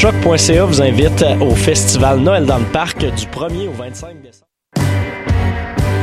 Choc.ca 0.00 0.64
vous 0.64 0.80
invite 0.80 1.22
au 1.42 1.54
festival 1.54 2.20
Noël 2.20 2.46
dans 2.46 2.56
le 2.56 2.64
parc 2.64 3.00
du 3.00 3.26
1er 3.26 3.68
au 3.68 3.72
25 3.72 4.22
décembre. 4.22 4.49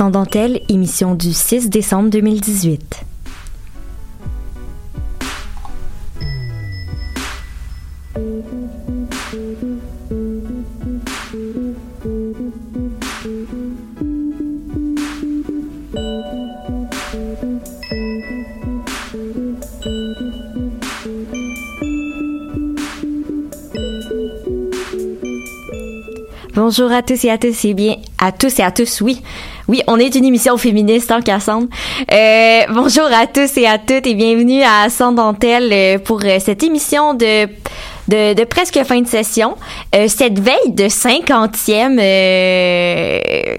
Sans 0.00 0.08
dentelle, 0.08 0.62
émission 0.70 1.14
du 1.14 1.30
6 1.34 1.68
décembre 1.68 2.08
2018. 2.08 3.04
Bonjour 26.54 26.90
à 26.90 27.02
tous 27.02 27.22
et 27.26 27.30
à 27.30 27.36
tous 27.36 27.66
et 27.66 27.74
bien 27.74 27.96
à 28.18 28.32
tous 28.32 28.58
et 28.58 28.62
à 28.62 28.70
tous, 28.70 29.00
oui. 29.00 29.22
Oui, 29.70 29.84
on 29.86 30.00
est 30.00 30.16
une 30.16 30.24
émission 30.24 30.56
féministe 30.56 31.12
en 31.12 31.20
Cassandre. 31.20 31.68
Euh, 32.12 32.62
bonjour 32.70 33.04
à 33.04 33.28
tous 33.28 33.56
et 33.56 33.68
à 33.68 33.78
toutes 33.78 34.04
et 34.04 34.14
bienvenue 34.14 34.64
à 34.64 34.90
Sans 34.90 35.14
euh, 35.16 35.98
pour 35.98 36.24
euh, 36.24 36.38
cette 36.40 36.64
émission 36.64 37.14
de, 37.14 37.46
de, 38.08 38.44
presque 38.46 38.82
fin 38.82 39.00
de 39.00 39.06
session. 39.06 39.54
Cette 39.92 40.40
veille 40.40 40.72
de 40.72 40.86
50e 40.86 42.00
euh, 42.00 43.56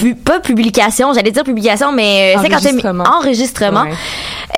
pu- 0.00 0.14
pas 0.14 0.40
publication, 0.40 1.12
j'allais 1.14 1.30
dire 1.30 1.44
publication, 1.44 1.92
mais 1.92 2.34
euh, 2.36 2.40
50e 2.42 2.54
Enregistrement. 2.54 3.04
enregistrement. 3.04 3.82
Ouais. 3.82 3.90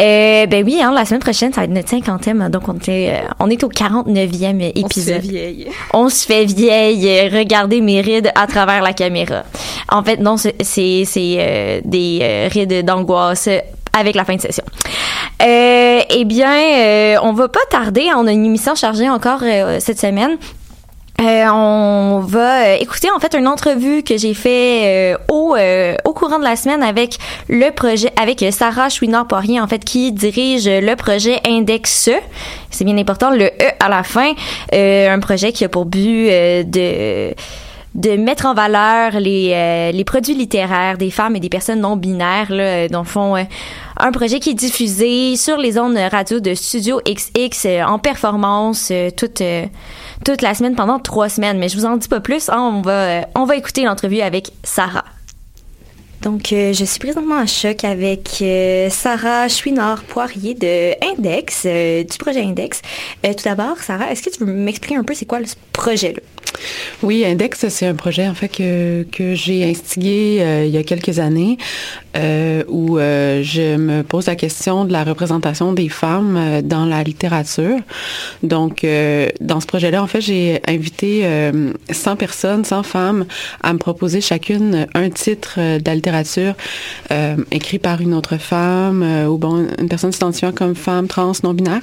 Euh, 0.01 0.47
ben 0.47 0.65
oui, 0.65 0.81
hein, 0.83 0.93
la 0.95 1.05
semaine 1.05 1.21
prochaine, 1.21 1.53
ça 1.53 1.61
va 1.61 1.65
être 1.65 1.71
notre 1.73 1.91
50e, 1.95 2.49
donc 2.49 2.69
on, 2.69 2.75
était, 2.75 3.11
euh, 3.23 3.29
on 3.41 3.51
est 3.51 3.63
au 3.65 3.69
49e 3.69 4.73
épisode. 4.75 4.85
On 4.85 4.89
se 4.89 5.01
fait 5.01 5.19
vieille. 5.19 5.69
On 5.93 6.09
se 6.09 6.27
fait 6.27 6.45
vieille. 6.47 7.29
Regardez 7.29 7.81
mes 7.81 8.01
rides 8.01 8.31
à 8.35 8.47
travers 8.47 8.83
la 8.83 8.93
caméra. 8.93 9.43
En 9.91 10.03
fait, 10.03 10.17
non, 10.19 10.37
c'est 10.37 11.05
euh, 11.17 11.81
des 11.85 12.49
rides 12.51 12.85
d'angoisse 12.85 13.49
avec 13.93 14.15
la 14.15 14.25
fin 14.25 14.37
de 14.37 14.41
session. 14.41 14.65
Euh, 15.43 16.01
eh 16.09 16.25
bien, 16.25 16.55
euh, 16.55 17.17
on 17.23 17.33
va 17.33 17.49
pas 17.49 17.61
tarder. 17.71 18.09
On 18.17 18.27
a 18.27 18.33
une 18.33 18.47
émission 18.47 18.75
chargée 18.75 19.11
encore 19.11 19.41
euh, 19.43 19.79
cette 19.81 20.01
semaine. 20.01 20.37
Euh, 21.23 21.47
on 21.53 22.19
va 22.21 22.65
euh, 22.65 22.77
écouter 22.81 23.09
en 23.15 23.21
fait 23.21 23.35
une 23.35 23.47
entrevue 23.47 24.03
que 24.03 24.17
j'ai 24.17 24.35
fait 24.35 25.15
euh, 25.15 25.19
au 25.31 25.55
euh, 25.57 25.95
au 26.05 26.13
courant 26.13 26.41
de 26.41 26.45
la 26.45 26.57
semaine 26.57 26.83
avec 26.83 27.19
le 27.49 27.71
projet 27.71 28.11
avec 28.21 28.45
Sarah 28.51 28.89
Chouinard 28.89 29.29
Poirier 29.29 29.61
en 29.61 29.69
fait 29.69 29.85
qui 29.85 30.11
dirige 30.11 30.67
le 30.67 30.95
projet 30.97 31.41
Index 31.47 32.09
E. 32.09 32.15
C'est 32.71 32.85
bien 32.85 32.99
important 32.99 33.31
le 33.31 33.45
E 33.45 33.71
à 33.79 33.89
la 33.89 34.03
fin, 34.03 34.33
un 34.73 35.21
projet 35.21 35.53
qui 35.53 35.65
a 35.65 35.69
pour 35.69 35.85
but 35.85 36.29
de 36.29 37.35
de 37.95 38.17
mettre 38.17 38.47
en 38.47 38.55
valeur 38.55 39.21
les, 39.21 39.93
les 39.93 40.05
produits 40.05 40.35
littéraires 40.35 40.97
des 40.97 41.11
femmes 41.11 41.37
et 41.37 41.41
des 41.41 41.51
personnes 41.51 41.81
non 41.81 41.95
binaires, 41.97 42.51
là, 42.51 42.89
dans 42.89 43.01
le 43.01 43.07
fond, 43.07 43.35
un 43.35 44.13
projet 44.13 44.41
qui 44.41 44.51
est 44.51 44.55
diffusé 44.55 45.37
sur 45.37 45.59
les 45.59 45.79
ondes 45.79 45.99
radio 46.11 46.41
de 46.41 46.55
Studio 46.55 47.03
XX 47.07 47.83
en 47.87 47.99
performance 47.99 48.91
toute, 49.15 49.43
toute 50.25 50.43
la 50.43 50.55
semaine 50.55 50.75
pendant 50.75 50.99
trois 50.99 51.29
semaines. 51.29 51.59
Mais 51.59 51.69
je 51.69 51.77
vous 51.77 51.85
en 51.85 51.97
dis 51.97 52.09
pas 52.09 52.21
plus, 52.21 52.51
on, 52.51 52.83
va, 52.83 52.93
euh, 52.93 53.23
on 53.35 53.45
va 53.45 53.57
écouter 53.57 53.85
l'entrevue 53.85 54.21
avec 54.21 54.53
Sarah. 54.65 55.05
Donc, 56.23 56.53
euh, 56.53 56.73
je 56.73 56.85
suis 56.85 57.01
présentement 57.01 57.35
en 57.35 57.47
choc 57.47 57.83
avec 57.83 58.29
euh, 58.43 58.89
Sarah 58.91 59.49
Chouinard-Poirier 59.49 60.55
de 60.55 60.95
Index, 61.05 61.65
euh, 61.67 62.05
du 62.05 62.17
projet 62.17 62.43
Index. 62.43 62.81
Tout 63.25 63.45
d'abord, 63.45 63.79
Sarah, 63.79 64.13
est-ce 64.13 64.23
que 64.23 64.31
tu 64.31 64.45
veux 64.45 64.53
m'expliquer 64.53 64.97
un 64.97 65.03
peu 65.03 65.15
c'est 65.15 65.27
quoi 65.27 65.41
ce 65.45 65.57
projet-là? 65.73 66.21
Oui, 67.03 67.25
Index, 67.25 67.67
c'est 67.69 67.87
un 67.87 67.95
projet 67.95 68.29
en 68.29 68.35
fait 68.35 68.49
que, 68.49 69.05
que 69.11 69.35
j'ai 69.35 69.65
instigé 69.69 70.65
il 70.65 70.71
y 70.71 70.77
a 70.77 70.83
quelques 70.85 71.19
années 71.19 71.57
où 72.69 72.99
je 72.99 73.77
me 73.77 74.03
pose 74.03 74.27
la 74.27 74.37
question 74.37 74.85
de 74.85 74.93
la 74.93 75.03
représentation 75.03 75.73
des 75.73 75.89
femmes 75.89 76.61
dans 76.63 76.85
la 76.85 77.03
littérature. 77.03 77.79
Donc, 78.43 78.87
dans 79.41 79.61
ce 79.61 79.67
projet-là, 79.67 80.03
en 80.03 80.07
fait, 80.07 80.21
j'ai 80.21 80.61
invité 80.69 81.23
euh, 81.25 81.73
100 81.91 82.17
personnes, 82.17 82.65
100 82.65 82.83
femmes 82.83 83.25
à 83.63 83.73
me 83.73 83.79
proposer 83.79 84.21
chacune 84.21 84.87
un 84.95 85.11
titre 85.11 85.59
de 85.59 85.83
la 85.85 85.95
littérature 85.95 86.12
euh, 87.11 87.37
écrit 87.51 87.79
par 87.79 88.01
une 88.01 88.15
autre 88.15 88.37
femme 88.37 89.03
euh, 89.03 89.27
ou 89.27 89.39
bon, 89.39 89.67
une 89.79 89.89
personne 89.89 90.13
s'identifiant 90.13 90.53
comme 90.53 90.75
femme 90.75 91.07
trans 91.09 91.33
non 91.43 91.55
binaire. 91.55 91.81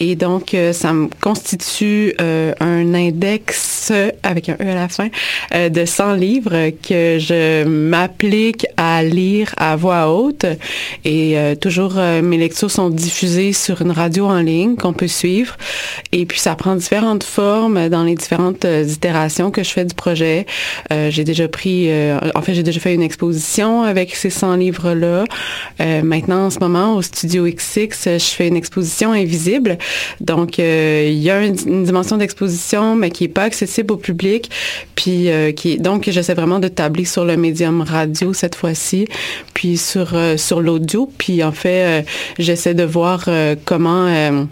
Et 0.00 0.16
donc, 0.16 0.54
euh, 0.54 0.72
ça 0.72 0.92
me 0.92 1.08
constitue 1.20 2.14
un 2.18 2.94
index 2.94 3.92
avec 4.22 4.48
un 4.48 4.54
E 4.54 4.70
à 4.70 4.74
la 4.74 4.88
fin, 4.88 5.08
de 5.52 5.84
100 5.84 6.14
livres 6.14 6.70
que 6.70 7.18
je 7.18 7.64
m'applique 7.64 8.66
à 8.76 9.02
lire 9.02 9.54
à 9.56 9.76
voix 9.76 10.10
haute. 10.10 10.46
Et 11.04 11.36
toujours, 11.60 11.94
mes 11.94 12.36
lectures 12.36 12.70
sont 12.70 12.90
diffusées 12.90 13.52
sur 13.52 13.82
une 13.82 13.90
radio 13.90 14.26
en 14.26 14.40
ligne 14.40 14.76
qu'on 14.76 14.92
peut 14.92 15.08
suivre. 15.08 15.56
Et 16.12 16.26
puis, 16.26 16.38
ça 16.38 16.54
prend 16.54 16.76
différentes 16.76 17.24
formes 17.24 17.88
dans 17.88 18.04
les 18.04 18.14
différentes 18.14 18.64
itérations 18.64 19.50
que 19.50 19.62
je 19.62 19.70
fais 19.70 19.84
du 19.84 19.94
projet. 19.94 20.46
j'ai 20.90 21.24
déjà 21.24 21.48
pris, 21.48 21.88
en 22.34 22.42
fait, 22.42 22.54
j'ai 22.54 22.62
déjà 22.62 22.80
fait 22.80 22.94
une 22.94 23.02
exposition 23.02 23.53
avec 23.62 24.14
ces 24.14 24.30
100 24.30 24.56
livres-là. 24.56 25.24
maintenant, 26.02 26.46
en 26.46 26.50
ce 26.50 26.58
moment, 26.58 26.96
au 26.96 27.02
Studio 27.02 27.44
XX, 27.44 28.18
je 28.18 28.18
fais 28.18 28.48
une 28.48 28.56
exposition 28.56 29.12
invisible. 29.12 29.78
Donc, 30.20 30.58
il 30.58 31.18
y 31.18 31.30
a 31.30 31.44
une, 31.44 31.84
dimension 31.84 32.16
d'exposition, 32.16 32.96
mais 32.96 33.10
qui 33.10 33.24
est 33.24 33.28
pas 33.28 33.42
accessible 33.42 33.92
au 33.92 33.96
public. 33.96 34.50
Puis, 34.94 35.28
qui 35.56 35.78
donc, 35.78 36.08
j'essaie 36.08 36.34
vraiment 36.34 36.58
de 36.58 36.68
tabler 36.68 37.04
sur 37.04 37.24
le 37.24 37.36
médium 37.36 37.82
radio 37.82 38.32
cette 38.32 38.54
fois-ci, 38.54 39.06
puis 39.52 39.76
sur, 39.76 40.16
sur 40.36 40.60
l'audio. 40.60 41.10
Puis, 41.18 41.42
en 41.42 41.52
fait, 41.52 42.04
j'essaie 42.38 42.74
de 42.74 42.84
voir 42.84 43.28
comment 43.64 44.46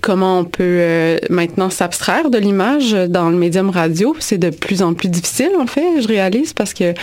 comment 0.00 0.40
on 0.40 0.44
peut 0.44 0.62
euh, 0.62 1.18
maintenant 1.28 1.70
s'abstraire 1.70 2.30
de 2.30 2.38
l'image 2.38 2.92
dans 2.92 3.30
le 3.30 3.36
médium 3.36 3.70
radio. 3.70 4.14
C'est 4.18 4.38
de 4.38 4.50
plus 4.50 4.82
en 4.82 4.94
plus 4.94 5.08
difficile, 5.08 5.50
en 5.58 5.66
fait, 5.66 6.00
je 6.00 6.08
réalise, 6.08 6.52
parce 6.52 6.74
que 6.74 6.94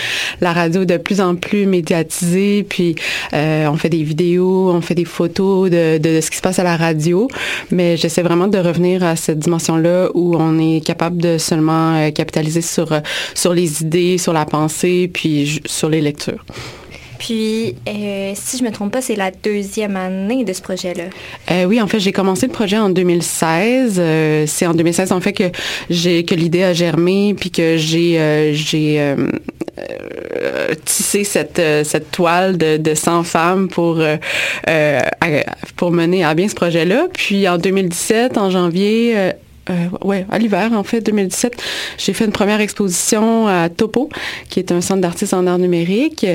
la 0.42 0.54
radio 0.54 0.81
est 0.81 0.88
de 0.88 0.98
plus 0.98 1.22
en 1.22 1.36
plus 1.36 1.66
médiatisée, 1.66 2.66
puis 2.68 2.95
euh, 3.34 3.68
on 3.68 3.78
fait 3.78 3.89
des 3.89 4.04
vidéos, 4.04 4.72
on 4.72 4.81
fait 4.81 4.95
des 4.95 5.06
photos 5.06 5.69
de, 5.69 6.19
ce 6.22 6.30
qui 6.30 6.38
se 6.38 6.42
passe 6.42 6.60
à 6.60 6.63
la 6.63 6.78
radio, 6.78 7.28
mais 7.72 7.98
j'essaie 7.98 8.24
vraiment 8.24 8.48
de 8.48 8.57
revenir 8.57 9.04
à 9.04 9.16
cette 9.16 9.39
dimension-là 9.39 10.10
où 10.13 10.36
on 10.36 10.60
est 10.60 10.86
capable 10.86 11.18
de 11.18 11.38
seulement 11.38 11.95
euh, 11.95 12.12
capitaliser 12.12 12.62
sur, 12.62 12.89
sur 13.34 13.54
les 13.54 13.81
idées, 13.81 14.18
sur 14.18 14.34
la 14.34 14.45
pensée, 14.45 15.10
puis 15.12 15.62
sur 15.66 15.89
les 15.89 16.01
lectures. 16.01 16.44
Puis, 17.17 17.75
euh, 17.87 18.31
si 18.35 18.57
je 18.57 18.63
me 18.63 18.71
trompe 18.71 18.93
pas, 18.93 19.01
c'est 19.01 19.15
la 19.15 19.31
deuxième 19.31 19.95
année 19.95 20.43
de 20.43 20.53
ce 20.53 20.61
projet-là. 20.61 21.05
Euh, 21.51 21.65
oui, 21.65 21.81
en 21.81 21.87
fait, 21.87 21.99
j'ai 21.99 22.11
commencé 22.11 22.47
le 22.47 22.51
projet 22.51 22.77
en 22.77 22.89
2016. 22.89 23.97
Euh, 23.97 24.45
c'est 24.47 24.65
en 24.65 24.73
2016, 24.73 25.11
en 25.11 25.21
fait, 25.21 25.33
que 25.33 25.51
j'ai 25.89 26.23
que 26.23 26.35
l'idée 26.35 26.63
a 26.63 26.73
germé, 26.73 27.35
puis 27.37 27.51
que 27.51 27.77
j'ai 27.77 28.53
j'ai 28.53 29.15
tissé 30.85 31.23
cette 31.23 31.61
cette 31.83 32.11
toile 32.11 32.57
de, 32.57 32.77
de 32.77 32.93
100 32.93 33.23
femmes 33.23 33.67
pour 33.67 34.01
pour 35.75 35.91
mener 35.91 36.23
à 36.23 36.33
bien 36.33 36.47
ce 36.47 36.55
projet-là. 36.55 37.07
Puis 37.13 37.47
en 37.47 37.57
2017, 37.57 38.37
en 38.37 38.49
janvier, 38.49 39.33
euh, 39.69 39.87
ouais, 40.03 40.25
à 40.29 40.39
l'hiver, 40.39 40.71
en 40.73 40.83
fait, 40.83 41.01
2017, 41.01 41.61
j'ai 41.97 42.13
fait 42.13 42.25
une 42.25 42.31
première 42.31 42.61
exposition 42.61 43.47
à 43.47 43.69
Topo, 43.69 44.09
qui 44.49 44.59
est 44.59 44.71
un 44.71 44.81
centre 44.81 45.01
d'artistes 45.01 45.33
en 45.33 45.47
art 45.47 45.59
numérique. 45.59 46.25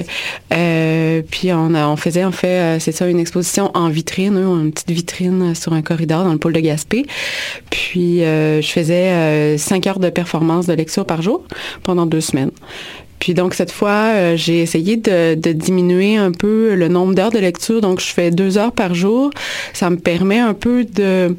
Euh, 0.52 1.23
puis 1.31 1.52
on, 1.52 1.75
a, 1.75 1.87
on 1.87 1.96
faisait, 1.96 2.25
en 2.25 2.32
fait, 2.32 2.62
euh, 2.62 2.79
c'est 2.79 2.93
ça, 2.93 3.06
une 3.08 3.19
exposition 3.19 3.70
en 3.75 3.88
vitrine, 3.88 4.37
hein, 4.37 4.61
une 4.62 4.73
petite 4.73 4.90
vitrine 4.90 5.55
sur 5.55 5.73
un 5.73 5.82
corridor 5.82 6.25
dans 6.25 6.32
le 6.32 6.38
pôle 6.38 6.52
de 6.52 6.61
Gaspé. 6.61 7.06
Puis 7.70 8.23
euh, 8.23 8.61
je 8.61 8.69
faisais 8.69 9.11
euh, 9.11 9.58
cinq 9.58 9.87
heures 9.87 9.99
de 9.99 10.11
performance 10.11 10.67
de 10.67 10.73
lecture 10.73 11.05
par 11.05 11.23
jour 11.23 11.43
pendant 11.82 12.06
deux 12.06 12.20
semaines. 12.20 12.50
Puis 13.19 13.34
donc 13.34 13.55
cette 13.55 13.70
fois, 13.70 14.34
j'ai 14.34 14.62
essayé 14.62 14.96
de, 14.96 15.37
de, 15.37 15.52
diminuer 15.52 16.17
un 16.17 16.32
peu 16.32 16.75
le 16.75 16.88
nombre 16.88 17.14
d'heures 17.14 17.31
de 17.31 17.38
lecture. 17.38 17.81
Donc 17.81 18.00
je 18.00 18.06
fais 18.06 18.32
deux 18.32 18.58
heures 18.58 18.73
par 18.73 18.96
jour. 18.96 19.31
Ça 19.73 19.90
me 19.90 19.96
permet 19.96 20.40
un 20.40 20.55
peu 20.55 20.84
de 20.84 21.37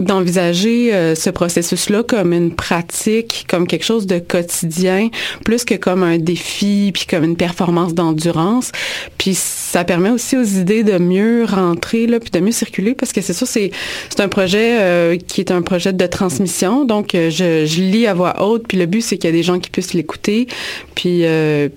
d'envisager 0.00 0.94
euh, 0.94 1.14
ce 1.14 1.30
processus-là 1.30 2.02
comme 2.02 2.32
une 2.32 2.54
pratique, 2.54 3.46
comme 3.48 3.66
quelque 3.66 3.84
chose 3.84 4.06
de 4.06 4.18
quotidien, 4.18 5.08
plus 5.44 5.64
que 5.64 5.74
comme 5.74 6.02
un 6.02 6.18
défi, 6.18 6.90
puis 6.92 7.06
comme 7.08 7.24
une 7.24 7.36
performance 7.36 7.94
d'endurance. 7.94 8.72
Puis 9.18 9.34
ça 9.34 9.84
permet 9.84 10.10
aussi 10.10 10.36
aux 10.36 10.44
idées 10.44 10.82
de 10.82 10.98
mieux 10.98 11.44
rentrer, 11.44 12.06
là, 12.06 12.18
puis 12.18 12.30
de 12.30 12.40
mieux 12.40 12.52
circuler, 12.52 12.94
parce 12.94 13.12
que 13.12 13.20
c'est 13.20 13.32
ça, 13.32 13.46
c'est 13.46 13.70
c'est 14.08 14.20
un 14.20 14.28
projet 14.28 14.78
euh, 14.80 15.16
qui 15.16 15.40
est 15.40 15.50
un 15.50 15.62
projet 15.62 15.92
de 15.92 16.06
transmission. 16.06 16.84
Donc 16.84 17.14
euh, 17.14 17.30
je, 17.30 17.66
je 17.66 17.80
lis 17.82 18.06
à 18.06 18.14
voix 18.14 18.42
haute, 18.42 18.66
puis 18.66 18.78
le 18.78 18.86
but 18.86 19.02
c'est 19.02 19.18
qu'il 19.18 19.28
y 19.28 19.32
a 19.32 19.36
des 19.36 19.42
gens 19.42 19.58
qui 19.58 19.70
puissent 19.70 19.94
l'écouter, 19.94 20.46
puis 20.94 21.24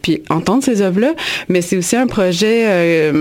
puis 0.01 0.23
entendre 0.29 0.63
ces 0.63 0.81
œuvres-là. 0.81 1.13
Mais 1.49 1.61
c'est 1.61 1.77
aussi 1.77 1.95
un 1.95 2.07
projet 2.07 3.11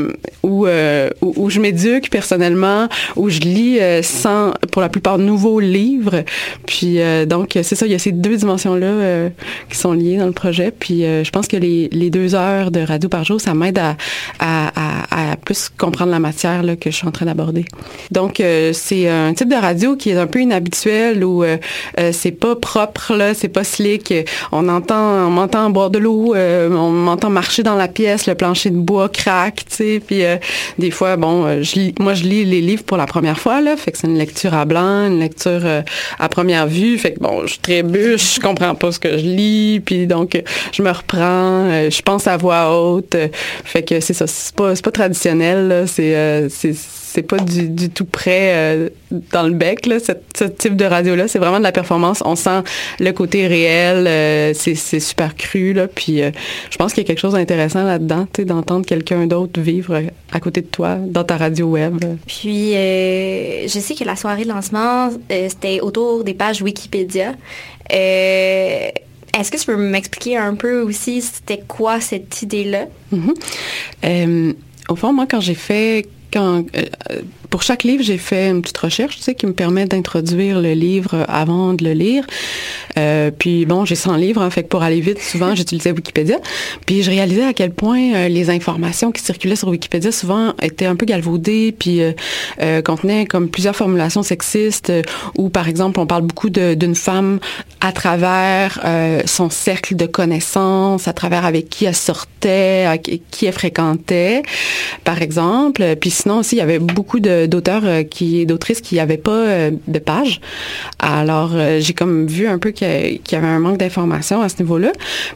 où, 0.43 0.67
où, 0.67 1.35
où 1.37 1.51
je 1.51 1.61
m'éduque 1.61 2.11
personnellement, 2.11 2.89
où 3.17 3.29
je 3.29 3.41
lis 3.41 3.79
sans 4.03 4.53
pour 4.71 4.83
la 4.83 4.89
plupart 4.93 5.19
de 5.19 5.25
nouveaux 5.25 5.59
livres. 5.59 6.25
Puis 6.67 7.01
euh, 7.01 7.27
donc, 7.27 7.59
c'est 7.63 7.75
ça, 7.75 7.87
il 7.87 7.93
y 7.93 7.95
a 7.95 7.99
ces 7.99 8.13
deux 8.13 8.37
dimensions-là 8.37 8.87
euh, 8.87 9.29
qui 9.69 9.77
sont 9.77 9.93
liées 9.93 10.19
dans 10.19 10.27
le 10.27 10.33
projet. 10.33 10.71
Puis 10.71 11.05
euh, 11.05 11.25
je 11.25 11.31
pense 11.31 11.49
que 11.49 11.57
les, 11.57 11.89
les, 11.91 12.11
deux 12.11 12.35
heures 12.35 12.71
de 12.71 12.81
radio 12.81 13.09
par 13.09 13.25
jour, 13.25 13.41
ça 13.41 13.55
m'aide 13.55 13.79
à, 13.79 13.97
à, 14.39 14.69
à, 14.77 15.33
à, 15.33 15.37
plus 15.37 15.71
comprendre 15.77 16.11
la 16.11 16.21
matière 16.21 16.63
là, 16.63 16.77
que 16.77 16.91
je 16.91 16.97
suis 16.97 17.09
en 17.09 17.11
train 17.11 17.27
d'aborder. 17.27 17.65
Donc, 18.11 18.43
c'est 18.73 19.09
un 19.09 19.33
type 19.33 19.49
de 19.49 19.57
radio 19.57 19.97
qui 19.97 20.11
est 20.11 20.19
un 20.19 20.27
peu 20.27 20.41
inhabituel 20.41 21.25
où 21.25 21.43
c'est 22.13 22.33
pas 22.33 22.55
propre, 22.55 23.15
là, 23.15 23.35
c'est 23.35 23.49
pas 23.49 23.65
slick. 23.65 24.13
On 24.53 24.69
entend, 24.69 25.27
on 25.27 25.31
m'entend 25.31 25.71
boire 25.71 25.91
de 25.91 25.99
l'eau, 25.99 26.35
on 26.37 26.91
m'entend 26.91 27.31
marcher 27.31 27.63
dans 27.63 27.75
la 27.75 27.89
pièce, 27.89 28.27
le 28.27 28.35
plancher 28.35 28.71
de 28.71 28.77
bois 28.77 29.09
craque, 29.09 29.65
tu 29.69 29.77
sais. 29.77 30.03
Puis 30.07 30.23
des 30.79 30.91
fois, 30.91 31.17
bon, 31.17 31.63
moi, 31.99 32.15
je 32.15 32.25
lis 32.25 32.45
les 32.45 32.61
livres 32.61 32.85
pour 32.85 32.97
la 32.97 33.07
première 33.07 33.39
fois, 33.39 33.61
là, 33.61 33.77
fait 33.77 33.93
que 33.93 33.99
c'est 33.99 34.07
une 34.07 34.19
lecture 34.19 34.55
à 34.55 34.65
une 34.81 35.21
lecture 35.21 35.61
euh, 35.65 35.83
à 36.19 36.29
première 36.29 36.67
vue. 36.67 36.99
Fait 36.99 37.13
que 37.13 37.21
bon, 37.21 37.47
je 37.47 37.59
trébuche, 37.61 38.37
je 38.37 38.41
comprends 38.41 38.75
pas 38.75 38.93
ce 38.93 38.99
que 38.99 39.19
je 39.19 39.25
lis, 39.25 39.81
puis 39.85 40.07
donc 40.07 40.41
je 40.73 40.83
me 40.83 40.91
reprends, 40.91 41.71
euh, 41.71 41.91
je 41.91 42.03
pense 42.03 42.27
à 42.27 42.37
voix 42.37 42.77
haute. 42.77 43.17
fait 43.65 43.83
que 43.83 44.01
c'est 44.01 44.15
ça, 44.15 44.27
c'est 44.27 44.55
pas, 44.55 44.75
pas 44.75 44.91
traditionnel, 44.91 45.85
c'est 45.87 46.49
c'est 47.13 47.23
pas 47.23 47.39
du, 47.39 47.91
tout 47.91 48.05
près 48.05 48.91
dans 49.33 49.43
le 49.43 49.53
bec, 49.53 49.87
là, 49.87 49.99
ce, 50.01 50.45
type 50.45 50.77
de 50.77 50.85
radio-là. 50.85 51.29
C'est 51.29 51.39
vraiment 51.39 51.59
de 51.59 51.63
la 51.63 51.73
performance. 51.73 52.23
On 52.25 52.37
sent 52.37 52.63
le 53.01 53.13
côté 53.13 53.47
réel. 53.47 54.55
c'est 54.55 55.01
super 55.01 55.37
cru. 55.37 55.73
Là, 55.73 55.89
puis 55.89 56.21
je 56.71 56.77
pense 56.77 56.93
qu'il 56.93 57.03
y 57.03 57.07
a 57.07 57.09
quelque 57.09 57.21
chose 57.21 57.35
d'intéressant 57.35 57.85
là-dedans, 57.85 58.27
d'entendre 58.39 58.87
quelqu'un 58.87 59.27
d'autre 59.27 59.61
vivre 59.61 60.03
à 60.33 60.41
côté 60.41 60.63
de 60.63 60.67
toi 60.67 60.97
dans 60.97 61.25
ta 61.25 61.37
radio 61.37 61.67
web. 61.67 62.05
Puis, 62.27 62.73
je 62.73 63.79
sais 63.81 63.95
que 63.95 64.05
la 64.05 64.17
soirée 64.17 64.45
de 64.45 64.49
lancement 64.49 65.11
euh, 65.31 65.49
c'était 65.49 65.81
autour 65.81 66.25
des 66.25 66.35
pages 66.35 66.63
Wikipédia. 66.63 67.35
Euh, 67.93 68.89
est-ce 69.39 69.51
que 69.51 69.57
tu 69.57 69.67
peux 69.67 69.77
m'expliquer 69.77 70.37
un 70.37 70.55
peu 70.55 70.83
aussi 70.83 71.23
c'était 71.23 71.63
quoi 71.67 72.01
cette 72.01 72.43
idée-là? 72.43 72.87
Mm-hmm. 73.13 73.35
Euh, 74.05 74.53
au 74.89 74.97
fond, 74.97 75.13
moi, 75.13 75.27
quand 75.29 75.41
j'ai 75.41 75.55
fait 75.55 76.07
quand, 76.33 76.65
pour 77.53 77.63
chaque 77.63 77.85
livre, 77.85 78.03
j'ai 78.03 78.17
fait 78.17 78.49
une 78.49 78.63
petite 78.63 78.79
recherche, 78.79 79.17
tu 79.17 79.23
sais, 79.23 79.35
qui 79.35 79.47
me 79.47 79.53
permet 79.53 79.85
d'introduire 79.85 80.59
le 80.59 80.73
livre 80.73 81.27
avant 81.29 81.75
de 81.75 81.85
le 81.85 81.93
lire. 81.93 82.25
Euh, 82.99 83.31
puis 83.31 83.67
bon, 83.67 83.85
j'ai 83.85 83.95
100 83.95 84.17
livres, 84.17 84.41
hein, 84.41 84.49
fait 84.49 84.63
pour 84.63 84.83
aller 84.83 85.01
vite, 85.01 85.21
souvent, 85.21 85.55
j'utilisais 85.55 85.93
Wikipédia. 85.93 86.39
Puis 86.87 87.03
je 87.03 87.11
réalisais 87.11 87.45
à 87.45 87.53
quel 87.53 87.71
point 87.71 88.15
euh, 88.15 88.29
les 88.29 88.49
informations 88.49 89.13
qui 89.13 89.23
circulaient 89.23 89.57
sur 89.57 89.69
Wikipédia 89.69 90.11
souvent 90.13 90.55
étaient 90.63 90.87
un 90.87 90.97
peu 90.97 91.05
galvaudées, 91.05 91.75
puis 91.79 92.03
euh, 92.03 92.13
euh 92.63 92.81
contenaient 92.81 93.27
comme 93.27 93.51
plusieurs 93.51 93.77
formulations 93.77 94.23
sexistes, 94.23 94.89
euh, 94.89 95.03
où 95.37 95.51
par 95.51 95.69
exemple, 95.69 96.01
on 96.01 96.07
parle 96.07 96.23
beaucoup 96.23 96.49
d'une 96.49 96.95
femme 96.95 97.39
à 97.83 97.93
travers 97.93 98.81
son 99.27 99.51
cercle 99.51 99.97
de 99.97 100.07
connaissances, 100.07 101.07
à 101.09 101.13
travers 101.13 101.45
avec 101.45 101.69
qui 101.69 101.85
elle 101.85 101.97
sortait, 101.97 102.87
qui 103.31 103.47
elle 103.47 103.53
fréquentait, 103.53 104.43
par 105.05 105.21
exemple. 105.21 105.97
Puis 106.01 106.11
sinon 106.23 106.39
aussi, 106.39 106.57
il 106.57 106.59
y 106.59 106.63
avait 106.63 106.79
beaucoup 106.79 107.21
d'auteurs 107.21 107.83
qui, 108.09 108.47
d'autrices 108.47 108.81
qui 108.81 108.97
n'avaient 108.97 109.17
pas 109.17 109.71
de 109.71 109.99
page. 109.99 110.41
Alors, 110.99 111.53
j'ai 111.79 111.93
comme 111.95 112.27
vu 112.27 112.47
un 112.47 112.59
peu 112.59 112.71
qu'il 112.71 113.21
y 113.31 113.35
avait 113.35 113.47
un 113.47 113.59
manque 113.59 113.79
d'informations 113.79 114.41
à 114.43 114.49
ce 114.49 114.63
niveau-là. 114.63 114.93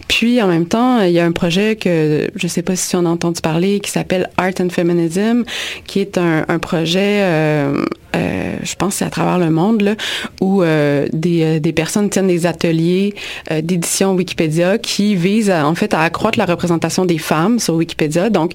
Puis 0.08 0.40
en 0.42 0.48
même 0.48 0.66
temps, 0.66 1.00
il 1.00 1.12
y 1.12 1.18
a 1.18 1.24
un 1.24 1.32
projet 1.32 1.76
que 1.76 2.30
je 2.34 2.46
ne 2.46 2.48
sais 2.48 2.62
pas 2.62 2.76
si 2.76 2.96
on 2.96 3.04
a 3.04 3.08
entendu 3.08 3.40
parler 3.40 3.80
qui 3.80 3.90
s'appelle 3.90 4.30
Art 4.36 4.52
and 4.60 4.70
Feminism, 4.70 5.42
qui 5.86 6.00
est 6.00 6.18
un, 6.18 6.58
projet, 6.58 7.20
euh, 7.22 7.84
euh, 8.16 8.56
je 8.62 8.74
pense 8.74 8.96
c'est 8.96 9.04
à 9.04 9.10
travers 9.10 9.38
le 9.38 9.50
monde, 9.50 9.82
là, 9.82 9.94
où 10.40 10.62
euh, 10.62 11.06
des, 11.12 11.60
des 11.60 11.72
personnes 11.72 12.10
tiennent 12.10 12.26
des 12.26 12.46
ateliers 12.46 13.14
d'édition 13.62 14.14
Wikipédia 14.14 14.78
qui 14.78 15.14
visent 15.14 15.50
en 15.50 15.74
fait 15.74 15.94
à 15.94 16.00
accroître 16.00 16.38
la 16.38 16.46
représentation 16.46 17.04
des 17.04 17.18
femmes 17.18 17.58
sur 17.58 17.74
Wikipédia, 17.74 18.30
donc 18.30 18.52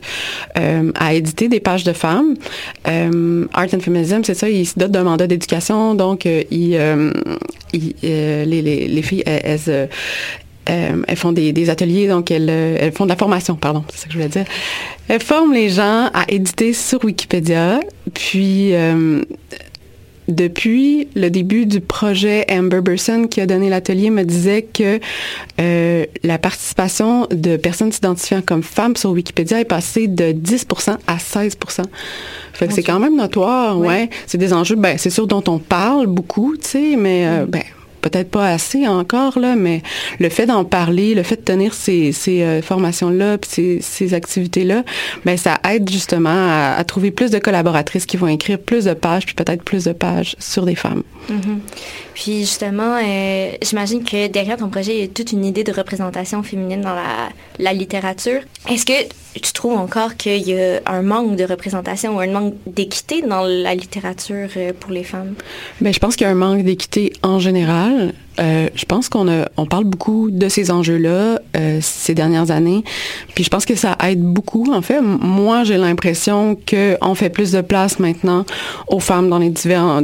à 0.55 1.13
éditer 1.13 1.47
des 1.47 1.59
pages 1.59 1.83
de 1.83 1.93
femmes. 1.93 2.35
Art 2.85 3.67
and 3.73 3.79
Feminism, 3.79 4.21
c'est 4.23 4.33
ça, 4.33 4.49
ils 4.49 4.65
se 4.65 4.77
dotent 4.77 4.91
d'un 4.91 5.03
mandat 5.03 5.27
d'éducation, 5.27 5.95
donc 5.95 6.25
ils, 6.25 6.79
ils 7.73 7.95
les 8.01 8.61
les, 8.61 9.01
filles, 9.01 9.23
elles, 9.25 9.89
euh, 10.69 11.01
elles, 11.07 11.17
font 11.17 11.31
des, 11.31 11.69
ateliers, 11.69 12.07
donc 12.07 12.31
elles, 12.31 12.49
elles, 12.49 12.91
font 12.91 13.05
de 13.05 13.09
la 13.09 13.15
formation, 13.15 13.55
pardon, 13.55 13.83
c'est 13.89 14.01
ça 14.01 14.05
que 14.05 14.13
je 14.13 14.17
voulais 14.17 14.29
dire. 14.29 14.45
Elles 15.07 15.21
forment 15.21 15.53
les 15.53 15.69
gens 15.69 16.09
à 16.13 16.25
éditer 16.29 16.73
sur 16.73 17.03
Wikipédia, 17.03 17.79
puis 18.13 18.73
euh, 18.73 19.21
depuis 20.27 21.07
le 21.15 21.29
début 21.29 21.65
du 21.65 21.81
projet, 21.81 22.45
Amber 22.49 22.81
Burson, 22.81 23.27
qui 23.29 23.41
a 23.41 23.45
donné 23.45 23.69
l'atelier, 23.69 24.09
me 24.09 24.23
disait 24.23 24.61
que 24.61 24.99
euh, 25.59 26.05
la 26.23 26.37
participation 26.37 27.27
de 27.31 27.57
personnes 27.57 27.91
s'identifiant 27.91 28.41
comme 28.41 28.63
femmes 28.63 28.95
sur 28.95 29.11
Wikipédia 29.11 29.59
est 29.59 29.65
passée 29.65 30.07
de 30.07 30.31
10% 30.31 30.97
à 31.07 31.17
16% 31.17 31.83
fait 32.61 32.67
que 32.67 32.73
c'est 32.73 32.83
quand 32.83 32.99
même 32.99 33.15
notoire, 33.15 33.77
ouais. 33.79 34.09
C'est 34.27 34.37
des 34.37 34.53
enjeux, 34.53 34.75
ben, 34.75 34.97
c'est 34.97 35.09
sûr 35.09 35.27
dont 35.27 35.43
on 35.47 35.57
parle 35.57 36.07
beaucoup, 36.07 36.55
tu 36.57 36.69
sais, 36.69 36.95
mais 36.95 37.25
euh, 37.25 37.45
mm. 37.45 37.49
ben, 37.49 37.63
peut-être 38.01 38.29
pas 38.29 38.47
assez 38.47 38.87
encore 38.87 39.39
là, 39.39 39.55
mais 39.55 39.81
le 40.19 40.29
fait 40.29 40.45
d'en 40.45 40.65
parler, 40.65 41.15
le 41.15 41.23
fait 41.23 41.37
de 41.37 41.41
tenir 41.41 41.73
ces, 41.73 42.11
ces 42.11 42.43
euh, 42.43 42.61
formations-là, 42.61 43.37
puis 43.37 43.49
ces, 43.51 43.81
ces 43.81 44.13
activités-là, 44.13 44.83
ben 45.25 45.37
ça 45.37 45.59
aide 45.69 45.89
justement 45.89 46.29
à, 46.77 46.83
trouver 46.83 47.11
plus 47.11 47.31
de 47.31 47.39
collaboratrices 47.39 48.05
qui 48.05 48.17
vont 48.17 48.27
écrire 48.27 48.59
plus 48.59 48.85
de 48.85 48.93
pages, 48.93 49.25
puis 49.25 49.35
peut-être 49.35 49.63
plus 49.63 49.85
de 49.85 49.93
pages 49.93 50.35
sur 50.39 50.65
des 50.65 50.75
femmes. 50.75 51.03
Mm-hmm. 51.29 51.59
Puis 52.13 52.39
justement, 52.39 52.97
euh, 53.01 53.51
j'imagine 53.61 54.03
que 54.03 54.27
derrière 54.27 54.57
ton 54.57 54.69
projet, 54.69 54.95
il 54.95 55.01
y 55.01 55.03
a 55.03 55.07
toute 55.07 55.31
une 55.31 55.45
idée 55.45 55.63
de 55.63 55.71
représentation 55.71 56.43
féminine 56.43 56.81
dans 56.81 56.95
la, 56.95 57.29
la 57.59 57.73
littérature. 57.73 58.41
Est-ce 58.69 58.85
que 58.85 58.93
tu 59.39 59.53
trouves 59.53 59.77
encore 59.77 60.17
qu'il 60.17 60.41
y 60.47 60.59
a 60.59 60.81
un 60.85 61.01
manque 61.01 61.35
de 61.35 61.43
représentation 61.43 62.17
ou 62.17 62.19
un 62.19 62.31
manque 62.31 62.55
d'équité 62.65 63.21
dans 63.21 63.43
la 63.43 63.75
littérature 63.75 64.49
euh, 64.57 64.73
pour 64.77 64.91
les 64.91 65.03
femmes? 65.03 65.35
Bien, 65.79 65.91
je 65.91 65.99
pense 65.99 66.15
qu'il 66.15 66.25
y 66.25 66.29
a 66.29 66.31
un 66.31 66.35
manque 66.35 66.63
d'équité 66.63 67.13
en 67.23 67.39
général. 67.39 68.13
Euh, 68.41 68.69
je 68.75 68.85
pense 68.85 69.09
qu'on 69.09 69.27
a, 69.27 69.47
on 69.57 69.65
parle 69.65 69.83
beaucoup 69.83 70.31
de 70.31 70.49
ces 70.49 70.71
enjeux-là 70.71 71.39
euh, 71.57 71.79
ces 71.81 72.13
dernières 72.13 72.49
années, 72.49 72.83
puis 73.35 73.43
je 73.43 73.49
pense 73.49 73.65
que 73.65 73.75
ça 73.75 73.97
aide 74.07 74.21
beaucoup. 74.21 74.71
En 74.73 74.81
fait, 74.81 75.01
moi, 75.01 75.63
j'ai 75.63 75.77
l'impression 75.77 76.57
que 76.65 76.97
on 77.01 77.13
fait 77.13 77.29
plus 77.29 77.51
de 77.51 77.61
place 77.61 77.99
maintenant 77.99 78.45
aux 78.87 78.99
femmes 78.99 79.29
dans 79.29 79.37
les 79.37 79.49
différents, 79.49 80.01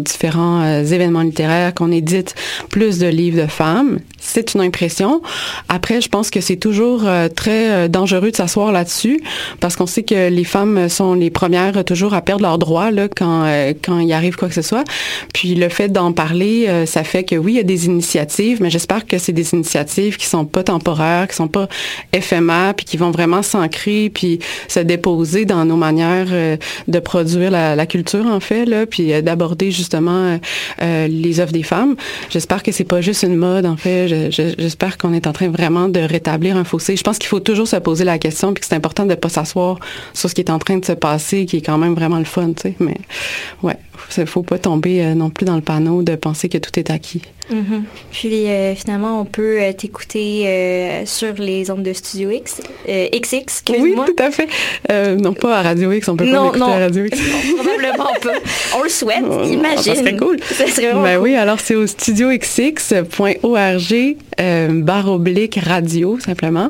euh, 0.64 0.84
événements 0.84 1.22
littéraires, 1.22 1.74
qu'on 1.74 1.92
édite 1.92 2.36
plus 2.70 3.00
de 3.00 3.08
livres 3.08 3.42
de 3.42 3.48
femmes. 3.48 4.00
C'est 4.20 4.54
une 4.54 4.62
impression. 4.62 5.22
Après, 5.70 6.02
je 6.02 6.10
pense 6.10 6.30
que 6.30 6.42
c'est 6.42 6.58
toujours 6.58 7.04
euh, 7.06 7.30
très 7.30 7.90
dangereux 7.90 8.32
de 8.32 8.36
s'asseoir 8.36 8.72
là-dessus, 8.72 9.22
parce 9.60 9.76
qu'on 9.76 9.88
sait 9.88 10.04
que 10.04 10.30
les 10.30 10.44
femmes 10.44 10.90
sont 10.90 11.14
les 11.14 11.30
premières 11.30 11.84
toujours 11.86 12.14
à 12.14 12.22
perdre 12.22 12.44
leurs 12.44 12.58
droits 12.58 12.92
là 12.92 13.08
quand 13.08 13.48
quand 13.84 14.00
il 14.00 14.12
arrive 14.14 14.36
quoi 14.36 14.48
que 14.48 14.54
ce 14.54 14.62
soit. 14.62 14.84
Puis 15.34 15.56
le 15.56 15.70
fait 15.70 15.90
d'en 15.90 16.12
parler, 16.12 16.86
ça 16.86 17.04
fait 17.04 17.24
que 17.24 17.36
oui, 17.36 17.54
il 17.54 17.58
y 17.58 17.60
a 17.60 17.64
des 17.64 17.86
initiatives 17.86 18.27
mais 18.60 18.70
j'espère 18.70 19.06
que 19.06 19.18
c'est 19.18 19.32
des 19.32 19.54
initiatives 19.54 20.18
qui 20.18 20.26
sont 20.26 20.46
pas 20.46 20.64
temporaires, 20.64 21.28
qui 21.28 21.36
sont 21.36 21.48
pas 21.48 21.68
éphémères, 22.14 22.74
puis 22.76 22.86
qui 22.86 22.98
vont 22.98 23.12
vraiment 23.12 23.42
s'ancrer, 23.42 24.10
puis 24.14 24.40
se 24.68 24.80
déposer 24.80 25.46
dans 25.46 25.66
nos 25.66 25.76
manières 25.76 26.28
euh, 26.32 26.58
de 26.88 27.00
produire 27.00 27.52
la, 27.52 27.86
culture 27.86 28.26
en 28.26 28.40
fait, 28.40 28.66
là, 28.66 28.86
puis 28.86 29.14
euh, 29.14 29.22
d'aborder 29.22 29.72
justement 29.72 30.40
euh, 30.82 31.08
les 31.08 31.40
œuvres 31.40 31.54
des 31.54 31.64
femmes. 31.64 31.96
J'espère 32.30 32.64
que 32.64 32.72
c'est 32.72 32.84
pas 32.84 33.02
juste 33.02 33.24
une 33.24 33.36
mode 33.36 33.66
en 33.66 33.78
fait. 33.78 34.32
J'espère 34.32 34.98
qu'on 34.98 35.14
est 35.14 35.28
en 35.28 35.34
train 35.34 35.50
vraiment 35.50 35.88
de 35.88 36.00
rétablir 36.00 36.58
un 36.58 36.64
fossé. 36.64 36.96
Je 36.96 37.04
pense 37.04 37.18
qu'il 37.18 37.30
faut 37.30 37.40
toujours 37.40 37.68
se 37.68 37.78
poser 37.78 38.04
la 38.04 38.18
question, 38.18 38.54
puis 38.54 38.62
que 38.62 38.68
c'est 38.68 38.76
important 38.76 39.06
de 39.06 39.16
pas 39.16 39.30
s'asseoir 39.30 39.80
sur 40.14 40.30
ce 40.30 40.36
qui 40.36 40.42
est 40.42 40.52
en 40.52 40.60
train 40.60 40.78
de 40.78 40.86
se 40.86 40.94
passer, 40.94 41.46
qui 41.46 41.58
est 41.58 41.62
quand 41.62 41.78
même 41.78 41.94
vraiment 41.94 42.20
le 42.20 42.26
fun, 42.26 42.52
tu 42.54 42.64
sais. 42.64 42.76
Mais 42.80 42.98
ouais, 43.64 43.78
faut 44.26 44.44
pas 44.44 44.58
tomber 44.58 45.04
non 45.16 45.30
plus 45.30 45.46
dans 45.46 45.56
le 45.56 45.62
panneau 45.62 46.04
de 46.04 46.16
penser 46.16 46.50
que 46.50 46.58
tout 46.58 46.78
est 46.80 46.90
acquis. 46.90 47.22
Mm-hmm. 47.52 47.82
Puis 48.12 48.48
euh, 48.48 48.76
finalement, 48.76 49.22
on 49.22 49.26
peut 49.26 49.62
euh, 49.62 49.72
t'écouter 49.72 50.44
euh, 50.46 51.06
sur 51.06 51.34
les 51.36 51.72
ondes 51.72 51.84
de 51.84 51.94
Studio 51.94 52.32
X, 52.32 52.60
XX, 52.88 53.64
Oui, 53.80 53.96
tout 53.96 54.22
à 54.22 54.32
fait. 54.32 54.50
non, 55.18 55.32
pas 55.34 55.60
à 55.60 55.62
Radio 55.62 55.94
X, 55.94 56.10
on 56.10 56.18
peut 56.18 56.30
pas 56.30 56.66
à 56.66 56.80
Radio 56.80 57.06
X. 57.06 57.18
probablement 57.56 58.12
pas. 58.22 58.34
On 58.78 58.84
le 58.84 58.90
souhaite, 58.90 59.24
imagine. 59.46 59.96
Ça 59.96 59.96
serait 59.96 60.18
cool. 60.18 60.38
Ça 60.42 60.68
serait 60.68 60.92
vraiment 60.92 61.04
ben 61.04 61.20
oui, 61.20 61.36
alors 61.36 61.60
c'est 61.60 61.76
au 61.76 61.88
studioxx.org 61.88 64.18
barre 64.84 65.10
oblique 65.10 65.60
radio, 65.64 66.20
simplement. 66.20 66.68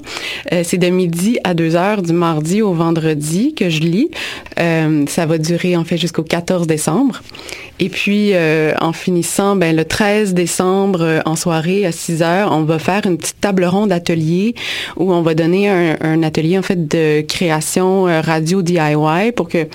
c'est 0.64 0.78
de 0.78 0.88
midi 0.88 1.38
à 1.44 1.54
2 1.54 1.76
heures 1.76 2.02
du 2.02 2.14
mardi 2.14 2.62
au 2.62 2.72
vendredi 2.74 3.54
que 3.56 3.70
je 3.70 3.82
lis. 3.82 4.10
ça 4.58 5.26
va 5.26 5.38
durer 5.38 5.76
en 5.76 5.84
fait 5.84 5.98
jusqu'au 5.98 6.24
14 6.24 6.66
décembre. 6.68 7.17
Et 7.80 7.90
puis, 7.90 8.32
euh, 8.34 8.74
en 8.82 8.92
finissant, 8.92 9.56
ben, 9.56 9.76
le 9.76 9.86
13 9.86 10.34
décembre, 10.34 11.02
euh, 11.02 11.20
en 11.26 11.36
soirée, 11.36 11.86
à 11.86 11.92
6 11.92 12.24
heures, 12.24 12.52
on 12.52 12.64
va 12.64 12.80
faire 12.80 13.06
une 13.06 13.18
petite 13.18 13.40
table 13.40 13.66
ronde 13.66 13.92
atelier 13.92 14.56
où 14.96 15.14
on 15.14 15.22
va 15.22 15.36
donner 15.36 15.70
un, 15.70 16.24
atelier, 16.24 16.58
en 16.58 16.64
fait, 16.64 16.88
de 16.88 17.22
création 17.22 18.08
euh, 18.08 18.22
radio 18.22 18.62
DIY 18.62 19.32
pour 19.36 19.48
que 19.48 19.68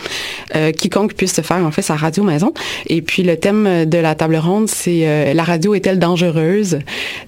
quiconque 0.72 1.14
puisse 1.14 1.34
se 1.34 1.40
faire, 1.40 1.64
en 1.64 1.70
fait, 1.70 1.82
sa 1.82 1.94
radio 1.94 2.25
maison. 2.25 2.52
Et 2.88 3.02
puis, 3.02 3.22
le 3.22 3.37
thème 3.37 3.84
de 3.84 3.99
la 3.99 4.14
table 4.14 4.37
ronde, 4.37 4.68
c'est 4.68 5.34
La 5.34 5.44
radio 5.44 5.75
est-elle 5.75 5.99
dangereuse? 5.99 6.80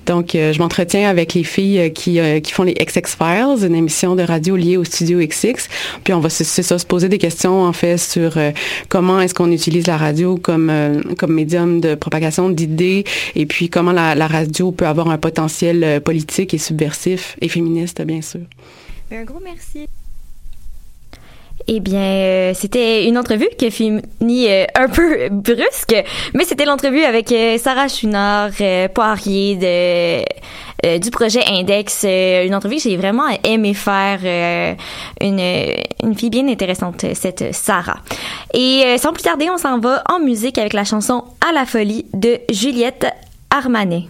Donc, 0.06 0.30
je 0.32 0.58
m'entretiens 0.58 1.08
avec 1.08 1.34
les 1.34 1.44
filles 1.44 1.92
qui, 1.94 2.18
qui 2.42 2.52
font 2.52 2.64
les 2.64 2.74
XX 2.74 3.16
Files, 3.16 3.66
une 3.66 3.74
émission 3.74 4.16
de 4.16 4.22
radio 4.22 4.56
liée 4.56 4.76
au 4.76 4.84
studio 4.84 5.18
XX. 5.20 5.68
Puis, 6.02 6.12
on 6.12 6.20
va, 6.20 6.28
ça, 6.28 6.78
se 6.78 6.86
poser 6.86 7.08
des 7.08 7.18
questions, 7.18 7.62
en 7.62 7.72
fait, 7.72 7.98
sur 7.98 8.32
comment 8.88 9.20
est-ce 9.20 9.34
qu'on 9.34 9.52
utilise 9.52 9.86
la 9.86 9.96
radio 9.96 10.03
comme 10.42 10.70
euh, 10.70 11.02
comme, 11.18 11.32
médium 11.32 11.80
de 11.80 11.94
propagation 11.94 12.48
d'idées 12.50 13.04
et 13.34 13.46
puis 13.46 13.68
comment 13.68 13.92
la, 13.92 14.26
radio 14.26 14.72
peut 14.72 14.86
avoir 14.86 15.08
un 15.10 15.18
potentiel 15.18 15.84
euh, 15.84 16.00
politique 16.00 16.54
et 16.54 16.58
subversif 16.58 17.36
et 17.40 17.48
féministe, 17.48 18.02
bien 18.02 18.22
sûr. 18.22 18.40
Un 19.10 19.24
gros 19.24 19.40
merci. 19.42 19.86
Eh 21.66 21.80
bien, 21.80 22.00
euh, 22.00 22.52
c'était 22.54 23.06
une 23.06 23.16
entrevue 23.16 23.48
qui 23.58 23.66
a 23.66 23.70
fini 23.70 24.48
un 24.50 24.88
peu 24.88 25.28
brusque, 25.30 25.96
mais 26.34 26.44
c'était 26.44 26.66
l'entrevue 26.66 27.02
avec 27.02 27.34
Sarah 27.58 27.88
Chunard, 27.88 28.52
Poirier 28.94 29.56
de 29.56 30.24
euh, 30.84 30.98
du 30.98 31.10
projet 31.10 31.42
Index. 31.48 32.04
Euh, 32.04 32.44
une 32.44 32.54
entrevue 32.54 32.76
que 32.76 32.82
j'ai 32.82 32.96
vraiment 32.96 33.28
aimé 33.42 33.74
faire. 33.74 34.20
Euh, 34.24 34.74
une, 35.20 35.40
une 36.02 36.14
fille 36.14 36.30
bien 36.30 36.46
intéressante, 36.48 37.06
cette 37.14 37.54
Sarah. 37.54 38.00
Et 38.52 38.96
sans 38.98 39.12
plus 39.12 39.22
tarder, 39.22 39.48
on 39.50 39.56
s'en 39.58 39.78
va 39.78 40.02
en 40.10 40.20
musique 40.20 40.58
avec 40.58 40.72
la 40.72 40.84
chanson 40.84 41.24
À 41.46 41.52
la 41.52 41.64
folie 41.64 42.06
de 42.12 42.38
Juliette 42.50 43.06
Armanet. 43.50 44.04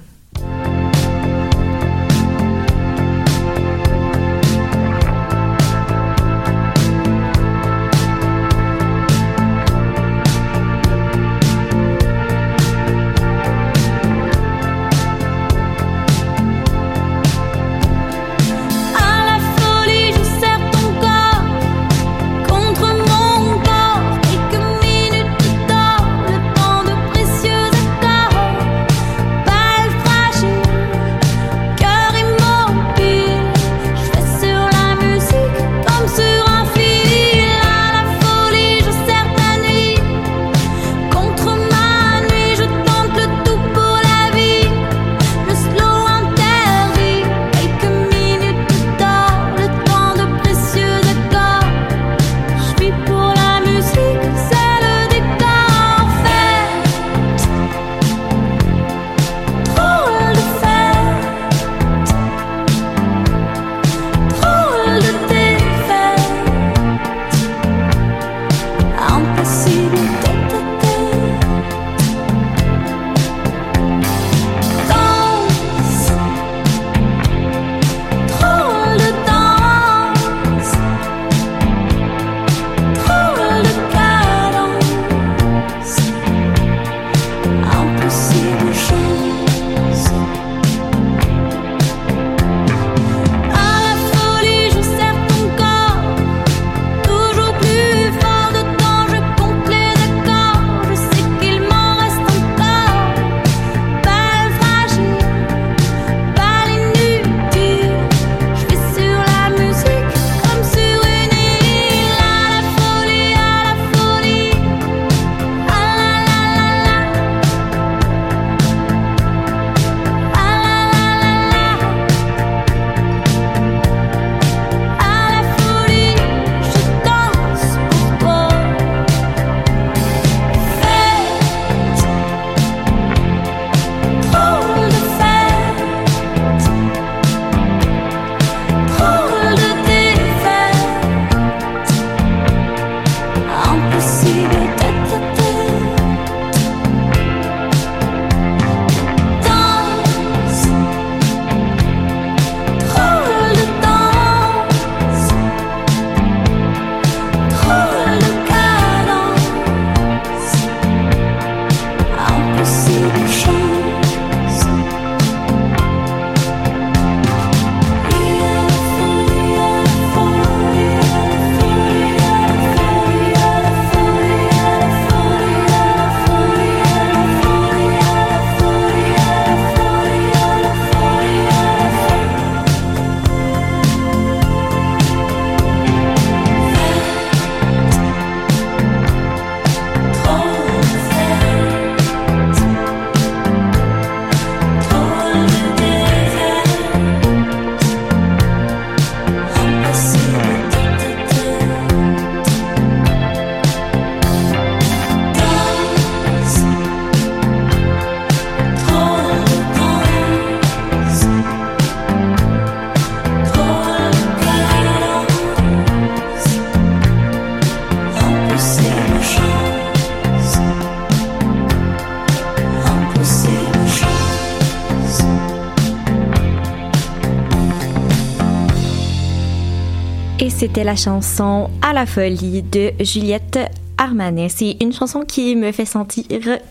C'était 230.51 230.85
la 230.85 230.97
chanson 230.97 231.71
À 231.83 231.93
la 231.93 232.07
folie 232.07 232.63
de 232.63 232.93
Juliette 233.01 233.59
Armanet. 233.99 234.49
C'est 234.49 234.77
une 234.81 234.93
chanson 234.93 235.21
qui 235.21 235.57
me 235.57 235.73
fait 235.73 235.85
sentir 235.85 236.25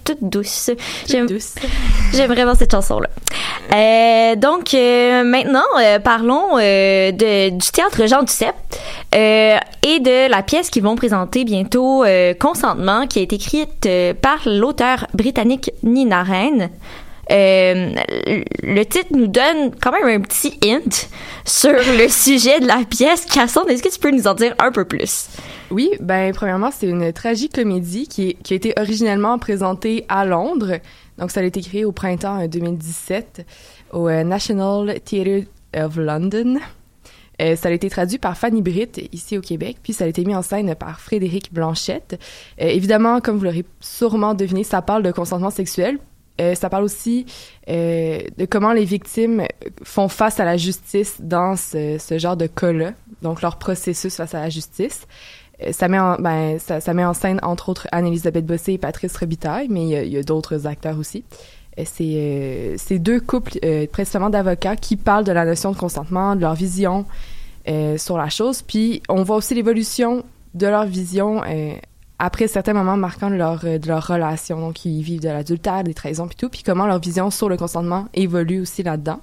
toute 0.04 0.18
douce. 0.22 0.70
J'aime, 1.08 1.28
douce. 1.28 1.56
j'aime 2.14 2.32
vraiment 2.32 2.56
cette 2.56 2.72
chanson-là. 2.72 3.10
Euh, 3.74 4.36
donc 4.36 4.74
euh, 4.74 5.24
maintenant, 5.24 5.62
euh, 5.80 6.00
parlons 6.00 6.58
de, 6.58 7.50
du 7.50 7.72
théâtre 7.72 8.06
Jean 8.08 8.24
Duceppe 8.24 8.56
et 9.14 10.00
de 10.00 10.30
la 10.30 10.44
pièce 10.44 10.70
qu'ils 10.70 10.84
vont 10.84 10.96
présenter 10.96 11.44
bientôt, 11.44 12.04
Consentement, 12.40 13.08
qui 13.08 13.20
a 13.20 13.22
été 13.22 13.36
écrite 13.36 13.88
par 14.22 14.40
l'auteur 14.46 15.08
britannique 15.14 15.72
Nina 15.84 16.24
Raine. 16.24 16.70
Euh, 17.32 17.92
le 18.64 18.84
titre 18.84 19.08
nous 19.16 19.28
donne 19.28 19.72
quand 19.82 19.92
même 19.92 20.08
un 20.08 20.22
petit 20.22 20.60
hint 20.64 21.10
sur 21.46 21.72
le 21.72 22.08
sujet 22.10 22.60
de 22.60 22.68
la 22.68 22.82
pièce. 22.90 23.26
Cassandre, 23.26 23.70
est-ce 23.70 23.82
que 23.84 23.90
tu 23.92 24.00
peux 24.00 24.12
nous 24.12 24.28
en 24.28 24.34
dire 24.34 24.54
un 24.60 24.72
peu 24.72 24.86
plus? 24.86 25.28
Oui, 25.72 25.90
ben 26.02 26.34
premièrement, 26.34 26.70
c'est 26.72 26.88
une 26.88 27.12
tragique-comédie 27.14 28.08
qui, 28.08 28.30
est- 28.30 28.34
qui 28.44 28.54
a 28.54 28.56
été 28.58 28.74
originellement 28.78 29.40
présentée 29.40 30.06
à 30.10 30.26
Londres. 30.26 30.80
Donc, 31.18 31.32
ça 31.32 31.40
a 31.40 31.44
été 31.44 31.62
créé 31.62 31.86
au 31.86 31.92
printemps 31.92 32.42
euh, 32.42 32.48
2017 32.48 33.46
au 33.92 34.08
euh, 34.10 34.24
National 34.24 35.00
Theatre 35.06 35.48
of 35.76 35.96
London. 35.96 36.58
Euh, 37.42 37.56
ça 37.56 37.70
a 37.70 37.72
été 37.72 37.90
traduit 37.90 38.20
par 38.20 38.38
Fanny 38.38 38.62
Britt 38.62 39.02
ici 39.12 39.38
au 39.38 39.42
Québec, 39.42 39.78
puis 39.82 39.92
ça 39.94 40.04
a 40.04 40.08
été 40.08 40.24
mis 40.24 40.36
en 40.36 40.44
scène 40.44 40.76
par 40.76 41.00
Frédéric 41.00 41.52
Blanchette. 41.52 42.20
Euh, 42.62 42.66
évidemment, 42.68 43.22
comme 43.22 43.38
vous 43.38 43.46
l'aurez 43.46 43.66
sûrement 43.80 44.36
deviné, 44.36 44.64
ça 44.64 44.82
parle 44.84 45.02
de 45.02 45.12
consentement 45.12 45.50
sexuel. 45.50 45.98
Euh, 46.42 46.56
ça 46.56 46.70
parle 46.70 46.84
aussi 46.84 47.26
euh, 47.70 48.20
de 48.38 48.46
comment 48.46 48.74
les 48.74 48.86
victimes 48.86 49.46
font 49.84 50.08
face 50.08 50.40
à 50.40 50.46
la 50.46 50.58
justice 50.58 51.18
dans 51.20 51.56
ce, 51.56 51.98
ce 52.00 52.18
genre 52.18 52.36
de 52.36 52.48
cas-là, 52.48 52.94
donc 53.22 53.42
leur 53.44 53.58
processus 53.58 54.16
face 54.16 54.34
à 54.34 54.40
la 54.42 54.50
justice. 54.50 55.06
Euh, 55.62 55.72
Ça 55.72 55.88
met, 55.88 56.00
en, 56.00 56.16
ben, 56.16 56.58
ça, 56.58 56.82
ça 56.82 56.94
met 56.96 57.06
en 57.06 57.14
scène, 57.14 57.40
entre 57.44 57.70
autres, 57.70 57.88
Anne-Élisabeth 57.92 58.46
Bossé 58.48 58.74
et 58.74 58.78
Patrice 58.80 59.16
Robitaille, 59.16 59.68
mais 59.70 59.84
il 59.84 60.10
y 60.12 60.18
a, 60.18 60.20
a 60.20 60.24
d'autres 60.24 60.66
acteurs 60.66 60.98
aussi. 60.98 61.24
Euh, 61.78 61.84
C'est 61.86 62.14
euh, 62.16 62.76
c'est 62.78 62.98
deux 62.98 63.20
couples, 63.20 63.60
euh, 63.64 63.86
principalement 63.86 64.32
d'avocats, 64.32 64.76
qui 64.76 64.96
parlent 64.98 65.26
de 65.26 65.32
la 65.32 65.46
notion 65.46 65.72
de 65.72 65.78
consentement, 65.78 66.36
de 66.36 66.42
leur 66.42 66.56
vision 66.56 67.06
sur 67.98 68.18
la 68.18 68.28
chose. 68.30 68.62
Puis 68.62 69.02
on 69.08 69.24
voit 69.24 69.38
aussi 69.38 69.56
l'évolution 69.56 70.26
de 70.54 70.68
leur 70.68 70.86
vision 70.86 71.42
après 72.26 72.48
certains 72.48 72.74
moments 72.74 72.96
marquants 72.96 73.30
de 73.30 73.36
leur, 73.36 73.60
euh, 73.66 73.78
de 73.78 73.88
leur 73.88 74.08
relation. 74.08 74.60
Donc, 74.60 74.86
ils 74.86 75.02
vivent 75.02 75.22
de 75.22 75.28
l'adultère, 75.28 75.84
des 75.84 75.94
trahisons, 75.94 76.28
puis 76.28 76.38
tout. 76.38 76.48
Puis 76.48 76.64
comment 76.64 76.88
leur 76.88 77.00
vision 77.00 77.30
sur 77.30 77.50
le 77.50 77.58
consentement 77.58 78.08
évolue 78.14 78.62
aussi 78.62 78.82
là-dedans. 78.82 79.20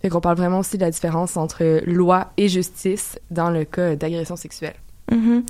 Fait 0.00 0.08
qu'on 0.08 0.22
parle 0.22 0.36
vraiment 0.36 0.60
aussi 0.60 0.78
de 0.78 0.84
la 0.84 0.90
différence 0.90 1.36
entre 1.36 1.82
loi 1.86 2.32
et 2.38 2.48
justice 2.48 3.18
dans 3.30 3.50
le 3.50 3.64
cas 3.64 3.94
d'agression 3.94 4.36
sexuelle. 4.36 4.74
Mhm. 5.12 5.44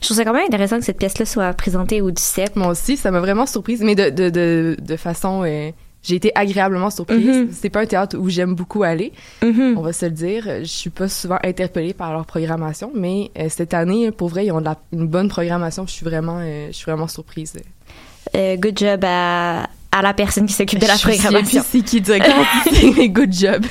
Je 0.00 0.06
trouve 0.06 0.16
ça 0.16 0.24
quand 0.24 0.32
même 0.32 0.46
intéressant 0.46 0.78
que 0.80 0.84
cette 0.84 0.98
pièce-là 0.98 1.26
soit 1.26 1.52
présentée 1.52 2.00
au 2.00 2.10
DUCEP. 2.10 2.56
Moi 2.56 2.68
aussi, 2.68 2.96
ça 2.96 3.12
m'a 3.12 3.20
vraiment 3.20 3.46
surprise, 3.46 3.82
mais 3.82 3.94
de, 3.94 4.10
de, 4.10 4.28
de, 4.30 4.76
de 4.80 4.96
façon... 4.96 5.44
euh, 5.44 5.70
j'ai 6.06 6.14
été 6.16 6.30
agréablement 6.34 6.90
surprise. 6.90 7.26
Mhm. 7.26 7.48
C'est 7.52 7.70
pas 7.70 7.80
un 7.80 7.86
théâtre 7.86 8.16
où 8.18 8.28
j'aime 8.28 8.54
beaucoup 8.54 8.82
aller, 8.84 9.12
Mhm. 9.42 9.74
on 9.76 9.80
va 9.82 9.92
se 9.92 10.04
le 10.06 10.12
dire. 10.12 10.44
Je 10.60 10.64
suis 10.64 10.90
pas 10.90 11.08
souvent 11.08 11.38
interpellée 11.44 11.94
par 11.94 12.12
leur 12.12 12.26
programmation, 12.26 12.90
mais 12.94 13.30
euh, 13.38 13.46
cette 13.48 13.74
année, 13.74 14.10
pour 14.12 14.28
vrai, 14.28 14.46
ils 14.46 14.52
ont 14.52 14.60
de 14.60 14.66
la- 14.66 14.78
une 14.92 15.06
bonne 15.06 15.28
programmation. 15.28 15.86
Je 15.86 15.92
suis 15.92 16.04
vraiment, 16.04 16.38
euh, 16.40 16.68
je 16.68 16.72
suis 16.76 16.84
vraiment 16.90 17.08
surprise. 17.08 17.54
Euh, 18.34 18.56
good 18.56 18.78
job 18.78 19.04
à, 19.04 19.68
à 19.92 20.02
la 20.02 20.12
personne 20.14 20.46
qui 20.46 20.52
s'occupe 20.52 20.78
de 20.80 20.86
la 20.86 20.96
Je 20.96 21.02
programmation. 21.02 21.62
c'est 21.68 21.80
qui 21.82 22.02
mais 22.96 23.08
good 23.08 23.32
job. 23.32 23.64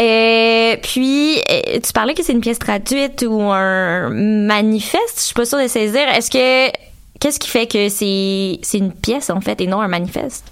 Et 0.00 0.78
puis, 0.82 1.38
tu 1.84 1.92
parlais 1.92 2.14
que 2.14 2.22
c'est 2.22 2.32
une 2.32 2.40
pièce 2.40 2.58
traduite 2.58 3.24
ou 3.28 3.40
un 3.42 4.10
manifeste. 4.10 5.16
Je 5.16 5.20
suis 5.22 5.34
pas 5.34 5.44
sûre 5.44 5.58
de 5.62 5.68
saisir. 5.68 6.02
Est-ce 6.14 6.30
que 6.30 6.70
qu'est-ce 7.20 7.38
qui 7.40 7.48
fait 7.48 7.66
que 7.66 7.88
c'est 7.88 8.58
c'est 8.62 8.78
une 8.78 8.92
pièce 8.92 9.28
en 9.30 9.40
fait 9.40 9.60
et 9.60 9.66
non 9.66 9.80
un 9.80 9.88
manifeste? 9.88 10.44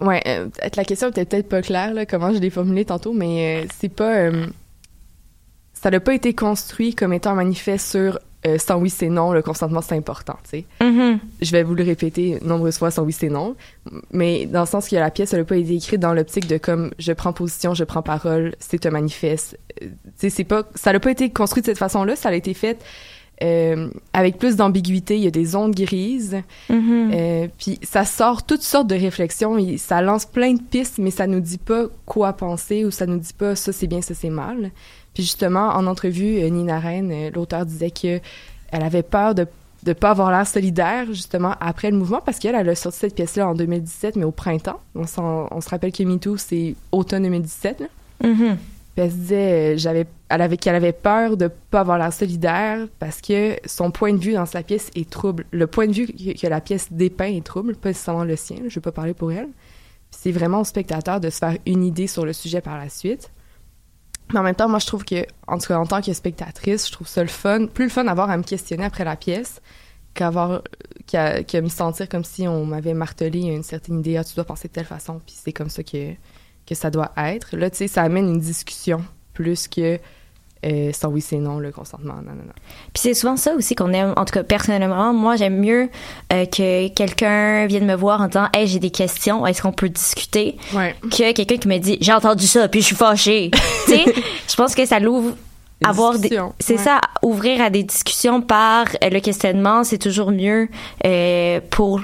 Ouais, 0.00 0.22
euh, 0.26 0.48
la 0.76 0.84
question 0.84 1.08
était 1.08 1.24
peut-être 1.24 1.48
pas 1.48 1.62
claire, 1.62 1.92
là, 1.92 2.06
comment 2.06 2.32
je 2.32 2.38
l'ai 2.38 2.50
formulée 2.50 2.84
tantôt, 2.84 3.12
mais 3.12 3.64
euh, 3.64 3.66
c'est 3.78 3.88
pas. 3.88 4.14
euh, 4.14 4.46
ça 5.74 5.90
n'a 5.90 6.00
pas 6.00 6.14
été 6.14 6.34
construit 6.34 6.94
comme 6.94 7.12
étant 7.12 7.30
un 7.30 7.34
manifeste 7.34 7.90
sur 7.90 8.18
euh, 8.46 8.56
sans 8.58 8.78
oui 8.78 8.90
c'est 8.90 9.08
non, 9.08 9.32
le 9.32 9.42
consentement 9.42 9.80
c'est 9.80 9.96
important, 9.96 10.36
tu 10.44 10.50
sais. 10.60 10.64
Mhm. 10.80 11.18
Je 11.40 11.50
vais 11.50 11.64
vous 11.64 11.74
le 11.74 11.82
répéter 11.82 12.38
nombreuses 12.42 12.78
fois 12.78 12.92
sans 12.92 13.02
oui 13.02 13.12
c'est 13.12 13.28
non, 13.28 13.56
mais 14.12 14.46
dans 14.46 14.60
le 14.60 14.66
sens 14.66 14.88
que 14.88 14.94
la 14.94 15.10
pièce, 15.10 15.32
elle 15.32 15.40
n'a 15.40 15.44
pas 15.44 15.56
été 15.56 15.74
écrite 15.74 16.00
dans 16.00 16.14
l'optique 16.14 16.46
de 16.46 16.58
comme 16.58 16.92
je 17.00 17.12
prends 17.12 17.32
position, 17.32 17.74
je 17.74 17.82
prends 17.84 18.02
parole, 18.02 18.54
c'est 18.60 18.86
un 18.86 18.90
manifeste. 18.90 19.58
Euh, 19.82 19.86
tu 19.86 20.12
sais, 20.16 20.30
c'est 20.30 20.44
pas. 20.44 20.62
Ça 20.76 20.92
n'a 20.92 21.00
pas 21.00 21.10
été 21.10 21.30
construit 21.30 21.62
de 21.62 21.66
cette 21.66 21.78
façon-là, 21.78 22.14
ça 22.14 22.28
a 22.28 22.34
été 22.34 22.54
fait. 22.54 22.78
Euh, 23.42 23.88
avec 24.12 24.38
plus 24.38 24.56
d'ambiguïté, 24.56 25.16
il 25.16 25.22
y 25.22 25.26
a 25.26 25.30
des 25.30 25.54
ondes 25.54 25.74
grises, 25.74 26.36
Mhm. 26.68 27.10
euh, 27.14 27.48
puis 27.58 27.78
ça 27.82 28.04
sort 28.04 28.44
toutes 28.44 28.62
sortes 28.62 28.88
de 28.88 28.94
réflexions, 28.96 29.56
et 29.58 29.76
ça 29.78 30.02
lance 30.02 30.26
plein 30.26 30.54
de 30.54 30.60
pistes, 30.60 30.98
mais 30.98 31.10
ça 31.10 31.26
nous 31.26 31.40
dit 31.40 31.58
pas 31.58 31.84
quoi 32.06 32.32
penser 32.32 32.84
ou 32.84 32.90
ça 32.90 33.06
nous 33.06 33.18
dit 33.18 33.32
pas 33.36 33.54
ça 33.54 33.72
c'est 33.72 33.86
bien, 33.86 34.00
ça 34.02 34.14
c'est 34.14 34.30
mal. 34.30 34.70
Puis 35.14 35.22
justement, 35.22 35.68
en 35.68 35.86
entrevue, 35.86 36.38
euh, 36.40 36.48
Nina 36.48 36.78
Rennes, 36.78 37.30
l'auteur 37.34 37.64
disait 37.66 37.90
que 37.90 38.20
elle 38.70 38.82
avait 38.82 39.02
peur 39.02 39.34
de 39.34 39.46
de 39.84 39.92
pas 39.92 40.10
avoir 40.10 40.32
l'air 40.32 40.44
solidaire 40.46 41.06
justement 41.06 41.54
après 41.60 41.90
le 41.92 41.96
mouvement 41.96 42.20
parce 42.20 42.40
qu'elle 42.40 42.56
elle 42.56 42.68
a 42.68 42.74
sorti 42.74 42.98
cette 42.98 43.14
pièce-là 43.14 43.48
en 43.48 43.54
2017 43.54 44.16
mais 44.16 44.24
au 44.24 44.32
printemps. 44.32 44.80
On, 44.96 45.06
se 45.06 45.68
rappelle 45.70 45.92
que 45.92 46.02
MeToo 46.02 46.36
c'est 46.36 46.74
automne 46.90 47.22
2017. 47.22 47.80
Là. 47.80 47.86
Mhm. 48.28 48.56
Puis 48.56 49.04
elle 49.04 49.10
se 49.10 49.16
disait, 49.16 49.78
j'avais, 49.78 50.04
elle 50.28 50.42
avait, 50.42 50.56
qu'elle 50.56 50.74
avait 50.74 50.92
peur 50.92 51.36
de 51.36 51.48
pas 51.48 51.80
avoir 51.80 51.98
l'air 51.98 52.12
solidaire 52.12 52.86
parce 52.98 53.20
que 53.20 53.56
son 53.64 53.90
point 53.90 54.12
de 54.12 54.18
vue 54.18 54.34
dans 54.34 54.46
sa 54.46 54.62
pièce 54.62 54.90
est 54.94 55.08
trouble. 55.08 55.46
Le 55.50 55.66
point 55.66 55.86
de 55.86 55.92
vue 55.92 56.06
que, 56.06 56.46
la 56.46 56.60
pièce 56.60 56.88
dépeint 56.92 57.32
est 57.34 57.44
trouble, 57.44 57.74
pas 57.76 57.90
nécessairement 57.90 58.24
le 58.24 58.36
sien. 58.36 58.58
Je 58.68 58.74
vais 58.74 58.82
pas 58.82 58.92
parler 58.92 59.14
pour 59.14 59.32
elle. 59.32 59.48
C'est 60.10 60.32
vraiment 60.32 60.60
au 60.60 60.64
spectateur 60.64 61.20
de 61.20 61.30
se 61.30 61.38
faire 61.38 61.56
une 61.66 61.84
idée 61.84 62.06
sur 62.06 62.26
le 62.26 62.32
sujet 62.32 62.60
par 62.60 62.76
la 62.76 62.88
suite. 62.88 63.30
Mais 64.32 64.40
en 64.40 64.42
même 64.42 64.54
temps, 64.54 64.68
moi, 64.68 64.78
je 64.78 64.86
trouve 64.86 65.04
que, 65.04 65.24
en 65.46 65.56
tout 65.56 65.68
cas, 65.68 65.78
en 65.78 65.86
tant 65.86 66.02
que 66.02 66.12
spectatrice, 66.12 66.86
je 66.86 66.92
trouve 66.92 67.08
ça 67.08 67.22
le 67.22 67.28
fun, 67.28 67.66
plus 67.66 67.84
le 67.84 67.90
fun 67.90 68.04
d'avoir 68.04 68.28
à 68.28 68.36
me 68.36 68.42
questionner 68.42 68.84
après 68.84 69.04
la 69.04 69.16
pièce 69.16 69.62
qu'avoir, 70.12 70.62
qu'à 71.06 71.42
me 71.62 71.68
sentir 71.68 72.08
comme 72.08 72.24
si 72.24 72.46
on 72.46 72.66
m'avait 72.66 72.92
martelé 72.92 73.40
une 73.40 73.62
certaine 73.62 74.00
idée, 74.00 74.16
ah, 74.16 74.24
tu 74.24 74.34
dois 74.34 74.44
penser 74.44 74.68
de 74.68 74.72
telle 74.72 74.84
façon, 74.84 75.20
puis 75.24 75.34
c'est 75.38 75.52
comme 75.52 75.70
ça 75.70 75.82
que, 75.82 76.12
que 76.66 76.74
ça 76.74 76.90
doit 76.90 77.12
être. 77.16 77.56
Là, 77.56 77.70
tu 77.70 77.78
sais, 77.78 77.88
ça 77.88 78.02
amène 78.02 78.28
une 78.28 78.40
discussion 78.40 79.02
plus 79.32 79.68
que 79.68 79.98
euh, 80.64 80.90
sans 80.92 81.08
oui, 81.08 81.20
c'est 81.20 81.36
non, 81.36 81.58
le 81.58 81.70
consentement. 81.70 82.14
Non, 82.14 82.32
non, 82.32 82.44
non. 82.46 82.52
Puis 82.92 83.02
c'est 83.02 83.14
souvent 83.14 83.36
ça 83.36 83.54
aussi 83.54 83.74
qu'on 83.74 83.92
aime. 83.92 84.12
En 84.16 84.24
tout 84.24 84.32
cas, 84.32 84.42
personnellement, 84.42 85.12
moi, 85.14 85.36
j'aime 85.36 85.58
mieux 85.58 85.88
euh, 86.32 86.46
que 86.46 86.88
quelqu'un 86.88 87.66
vienne 87.66 87.86
me 87.86 87.94
voir 87.94 88.20
en 88.20 88.26
disant 88.26 88.48
Hey, 88.52 88.66
j'ai 88.66 88.80
des 88.80 88.90
questions, 88.90 89.46
est-ce 89.46 89.62
qu'on 89.62 89.72
peut 89.72 89.88
discuter? 89.88 90.56
Ouais. 90.74 90.94
que 91.02 91.32
quelqu'un 91.32 91.56
qui 91.56 91.68
me 91.68 91.78
dit 91.78 91.98
J'ai 92.00 92.12
entendu 92.12 92.46
ça, 92.46 92.68
puis 92.68 92.80
je 92.80 92.86
suis 92.86 92.96
fâchée. 92.96 93.50
tu 93.86 93.92
sais, 93.92 94.04
je 94.48 94.56
pense 94.56 94.74
que 94.74 94.84
ça 94.86 94.98
l'ouvre. 94.98 95.34
Avoir 95.84 96.18
des, 96.18 96.28
c'est 96.58 96.72
ouais. 96.72 96.82
ça, 96.82 97.00
ouvrir 97.22 97.62
à 97.62 97.70
des 97.70 97.84
discussions 97.84 98.42
par 98.42 98.86
euh, 99.04 99.10
le 99.10 99.20
questionnement, 99.20 99.84
c'est 99.84 99.98
toujours 99.98 100.32
mieux 100.32 100.68
euh, 101.06 101.60
pour 101.70 102.00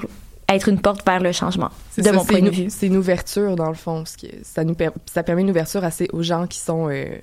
être 0.47 0.69
une 0.69 0.79
porte 0.79 1.05
vers 1.05 1.19
le 1.19 1.31
changement, 1.31 1.71
de 1.97 2.03
ça, 2.03 2.13
mon 2.13 2.23
point 2.23 2.41
de 2.41 2.49
vue. 2.49 2.67
C'est 2.69 2.87
une 2.87 2.97
ouverture, 2.97 3.55
dans 3.55 3.67
le 3.67 3.75
fond. 3.75 3.99
parce 3.99 4.15
que 4.15 4.27
ça, 4.43 4.63
nous 4.63 4.75
ça 5.11 5.23
permet 5.23 5.41
une 5.41 5.49
ouverture 5.49 5.83
assez 5.83 6.07
aux 6.13 6.23
gens 6.23 6.47
qui 6.47 6.59
sont 6.59 6.87
euh, 6.89 7.17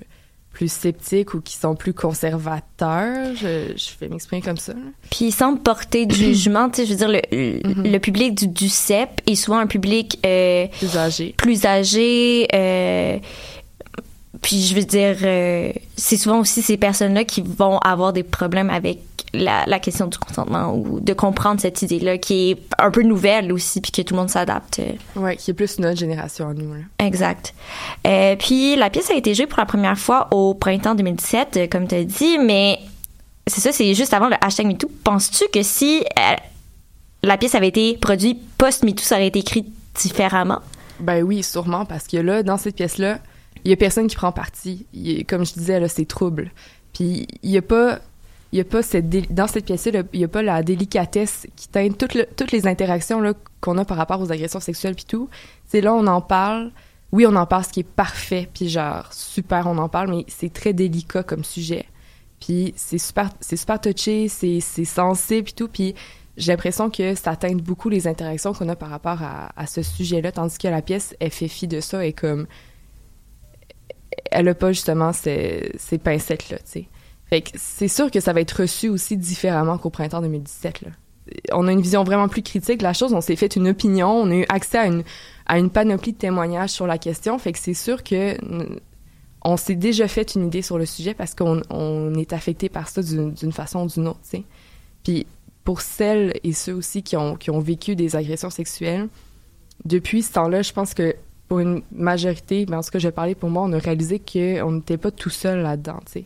plus 0.53 0.71
sceptiques 0.71 1.33
ou 1.33 1.41
qui 1.41 1.57
sont 1.57 1.75
plus 1.75 1.93
conservateurs. 1.93 3.35
Je, 3.35 3.73
je 3.75 3.89
vais 3.99 4.07
m'exprimer 4.07 4.41
comme 4.41 4.57
ça. 4.57 4.73
Puis 5.11 5.31
sans 5.31 5.57
porter 5.57 6.05
de 6.05 6.13
jugement, 6.13 6.69
tu 6.69 6.77
sais, 6.81 6.85
je 6.85 6.91
veux 6.91 6.97
dire, 6.97 7.09
le, 7.09 7.21
le- 7.31 7.89
le 7.91 7.99
public 7.99 8.35
du, 8.35 8.47
du 8.47 8.69
CEP 8.69 9.21
est 9.27 9.35
souvent 9.35 9.57
un 9.57 9.67
public 9.67 10.19
euh, 10.25 10.67
Plus 10.77 10.95
âgés. 10.97 11.33
plus 11.37 11.65
âgé. 11.65 12.47
euh, 12.53 13.17
puis 14.43 14.61
je 14.61 14.75
veux 14.75 14.83
dire, 14.83 15.17
euh, 15.23 15.71
c'est 15.97 16.17
souvent 16.17 16.39
aussi 16.39 16.61
ces 16.61 16.77
personnes-là 16.77 17.23
qui 17.23 17.41
vont 17.41 17.79
avoir 17.79 18.13
des 18.13 18.23
problèmes 18.23 18.69
avec 18.69 18.99
la, 19.33 19.63
la 19.65 19.79
question 19.79 20.07
du 20.07 20.17
consentement 20.17 20.75
ou 20.75 20.99
de 20.99 21.13
comprendre 21.13 21.59
cette 21.59 21.81
idée-là 21.81 22.17
qui 22.17 22.51
est 22.51 22.57
un 22.77 22.91
peu 22.91 23.01
nouvelle 23.01 23.51
aussi, 23.51 23.81
puis 23.81 23.91
que 23.91 24.01
tout 24.01 24.13
le 24.13 24.19
monde 24.19 24.29
s'adapte. 24.29 24.81
Ouais, 25.15 25.35
qui 25.37 25.51
est 25.51 25.53
plus 25.53 25.79
notre 25.79 25.97
génération 25.97 26.49
à 26.49 26.53
nous. 26.53 26.73
Là. 26.73 26.81
Exact. 26.99 27.53
Euh, 28.05 28.35
puis 28.35 28.75
la 28.75 28.89
pièce 28.89 29.09
a 29.09 29.15
été 29.15 29.33
jouée 29.33 29.47
pour 29.47 29.59
la 29.59 29.65
première 29.65 29.97
fois 29.97 30.27
au 30.31 30.53
printemps 30.53 30.93
2017, 30.93 31.57
euh, 31.57 31.67
comme 31.67 31.87
tu 31.87 31.95
as 31.95 32.03
dit, 32.03 32.37
mais 32.37 32.79
c'est 33.47 33.61
ça, 33.61 33.71
c'est 33.71 33.93
juste 33.93 34.13
avant 34.13 34.29
le 34.29 34.35
hashtag 34.41 34.67
MeToo. 34.67 34.91
Penses-tu 35.03 35.45
que 35.51 35.63
si 35.63 36.03
euh, 36.19 36.35
la 37.23 37.37
pièce 37.37 37.55
avait 37.55 37.69
été 37.69 37.97
produite 37.97 38.39
post-MeToo, 38.57 39.03
ça 39.03 39.15
aurait 39.15 39.27
été 39.27 39.39
écrit 39.39 39.65
différemment? 39.95 40.59
Ben 40.99 41.23
oui, 41.23 41.43
sûrement, 41.43 41.85
parce 41.85 42.07
que 42.07 42.17
là, 42.17 42.43
dans 42.43 42.57
cette 42.57 42.75
pièce-là, 42.75 43.19
il 43.63 43.69
y 43.69 43.73
a 43.73 43.77
personne 43.77 44.07
qui 44.07 44.15
prend 44.15 44.31
parti. 44.31 44.85
Comme 45.27 45.45
je 45.45 45.53
disais, 45.53 45.79
là, 45.79 45.87
c'est 45.87 46.05
trouble. 46.05 46.51
Puis 46.93 47.27
il 47.41 47.49
y 47.49 47.57
a 47.57 47.61
pas, 47.61 47.99
y 48.51 48.59
a 48.59 48.63
pas 48.63 48.83
cette 48.83 49.09
dans 49.33 49.47
cette 49.47 49.65
pièce-là, 49.65 50.03
il 50.13 50.19
y 50.19 50.23
a 50.23 50.27
pas 50.27 50.43
la 50.43 50.63
délicatesse 50.63 51.47
qui 51.55 51.67
teinte 51.67 51.97
toutes, 51.97 52.35
toutes 52.35 52.51
les 52.51 52.67
interactions 52.67 53.19
là 53.19 53.33
qu'on 53.61 53.77
a 53.77 53.85
par 53.85 53.97
rapport 53.97 54.21
aux 54.21 54.31
agressions 54.31 54.59
sexuelles 54.59 54.95
puis 54.95 55.05
tout. 55.05 55.29
C'est 55.67 55.81
là 55.81 55.93
on 55.93 56.07
en 56.07 56.21
parle. 56.21 56.71
Oui, 57.11 57.27
on 57.27 57.35
en 57.35 57.45
parle, 57.45 57.63
ce 57.63 57.69
qui 57.69 57.81
est 57.81 57.83
parfait, 57.83 58.49
puis 58.51 58.69
genre 58.69 59.13
super, 59.13 59.67
on 59.67 59.77
en 59.77 59.87
parle, 59.87 60.09
mais 60.09 60.25
c'est 60.27 60.51
très 60.51 60.73
délicat 60.73 61.21
comme 61.21 61.43
sujet. 61.43 61.85
Puis 62.39 62.73
c'est 62.75 62.97
super, 62.97 63.29
c'est 63.39 63.55
super 63.55 63.79
touché, 63.79 64.27
c'est, 64.29 64.59
c'est 64.61 64.83
sensible 64.83 65.49
et 65.49 65.51
tout. 65.51 65.67
Puis 65.67 65.93
j'ai 66.37 66.51
l'impression 66.51 66.89
que 66.89 67.13
ça 67.13 67.31
atteint 67.31 67.55
beaucoup 67.55 67.89
les 67.89 68.07
interactions 68.07 68.53
qu'on 68.53 68.67
a 68.67 68.75
par 68.75 68.89
rapport 68.89 69.21
à, 69.21 69.51
à 69.55 69.67
ce 69.67 69.83
sujet-là, 69.83 70.31
tandis 70.31 70.57
que 70.57 70.67
la 70.67 70.81
pièce, 70.81 71.15
elle 71.19 71.29
fait 71.29 71.47
fi 71.47 71.67
de 71.67 71.81
ça 71.81 72.03
et 72.03 72.13
comme 72.13 72.47
elle 74.31 74.47
a 74.47 74.53
pas 74.53 74.71
justement 74.71 75.13
ces, 75.13 75.71
pincettes-là, 76.03 76.57
tu 76.59 76.63
sais. 76.65 76.87
C'est 77.55 77.87
sûr 77.87 78.11
que 78.11 78.19
ça 78.19 78.31
va 78.31 78.41
être 78.41 78.61
reçu 78.61 78.89
aussi 78.89 79.17
différemment 79.17 79.79
qu'au 79.79 79.89
printemps 79.89 80.21
2017, 80.21 80.81
là. 80.81 80.89
On 81.53 81.67
a 81.67 81.71
une 81.71 81.81
vision 81.81 82.03
vraiment 82.03 82.27
plus 82.27 82.43
critique 82.43 82.79
de 82.79 82.83
la 82.83 82.93
chose, 82.93 83.13
on 83.13 83.21
s'est 83.21 83.37
fait 83.37 83.55
une 83.55 83.69
opinion, 83.69 84.09
on 84.09 84.29
a 84.29 84.35
eu 84.35 84.45
accès 84.49 84.77
à 84.77 84.87
une, 84.87 85.03
à 85.45 85.57
une 85.57 85.69
panoplie 85.69 86.11
de 86.11 86.17
témoignages 86.17 86.71
sur 86.71 86.85
la 86.85 86.97
question, 86.97 87.39
fait 87.39 87.53
que 87.53 87.59
c'est 87.59 87.73
sûr 87.73 88.03
que 88.03 88.37
on 89.45 89.57
s'est 89.57 89.75
déjà 89.75 90.07
fait 90.07 90.35
une 90.35 90.47
idée 90.47 90.61
sur 90.61 90.77
le 90.77 90.85
sujet 90.85 91.13
parce 91.13 91.33
qu'on 91.33 91.61
on 91.69 92.13
est 92.15 92.33
affecté 92.33 92.69
par 92.69 92.87
ça 92.87 93.01
d'une 93.01 93.51
façon 93.51 93.85
ou 93.85 93.87
d'une 93.87 94.07
autre, 94.07 94.19
tu 94.23 94.37
sais. 94.37 94.43
Puis 95.03 95.25
pour 95.63 95.81
celles 95.81 96.33
et 96.43 96.53
ceux 96.53 96.73
aussi 96.73 97.03
qui 97.03 97.15
ont, 97.15 97.35
qui 97.35 97.49
ont 97.51 97.59
vécu 97.59 97.95
des 97.95 98.15
agressions 98.15 98.49
sexuelles, 98.49 99.07
depuis 99.85 100.21
ce 100.21 100.33
temps-là, 100.33 100.61
je 100.61 100.73
pense 100.73 100.93
que 100.93 101.15
pour 101.53 101.59
une 101.59 101.83
majorité, 101.91 102.65
mais 102.67 102.75
en 102.75 102.81
tout 102.81 102.89
cas, 102.89 102.97
je 102.97 103.07
vais 103.07 103.35
pour 103.35 103.51
moi, 103.51 103.61
on 103.61 103.73
a 103.73 103.77
réalisé 103.77 104.17
qu'on 104.17 104.71
n'était 104.71 104.97
pas 104.97 105.11
tout 105.11 105.29
seul 105.29 105.61
là-dedans, 105.61 105.99
tu 106.07 106.13
sais, 106.13 106.25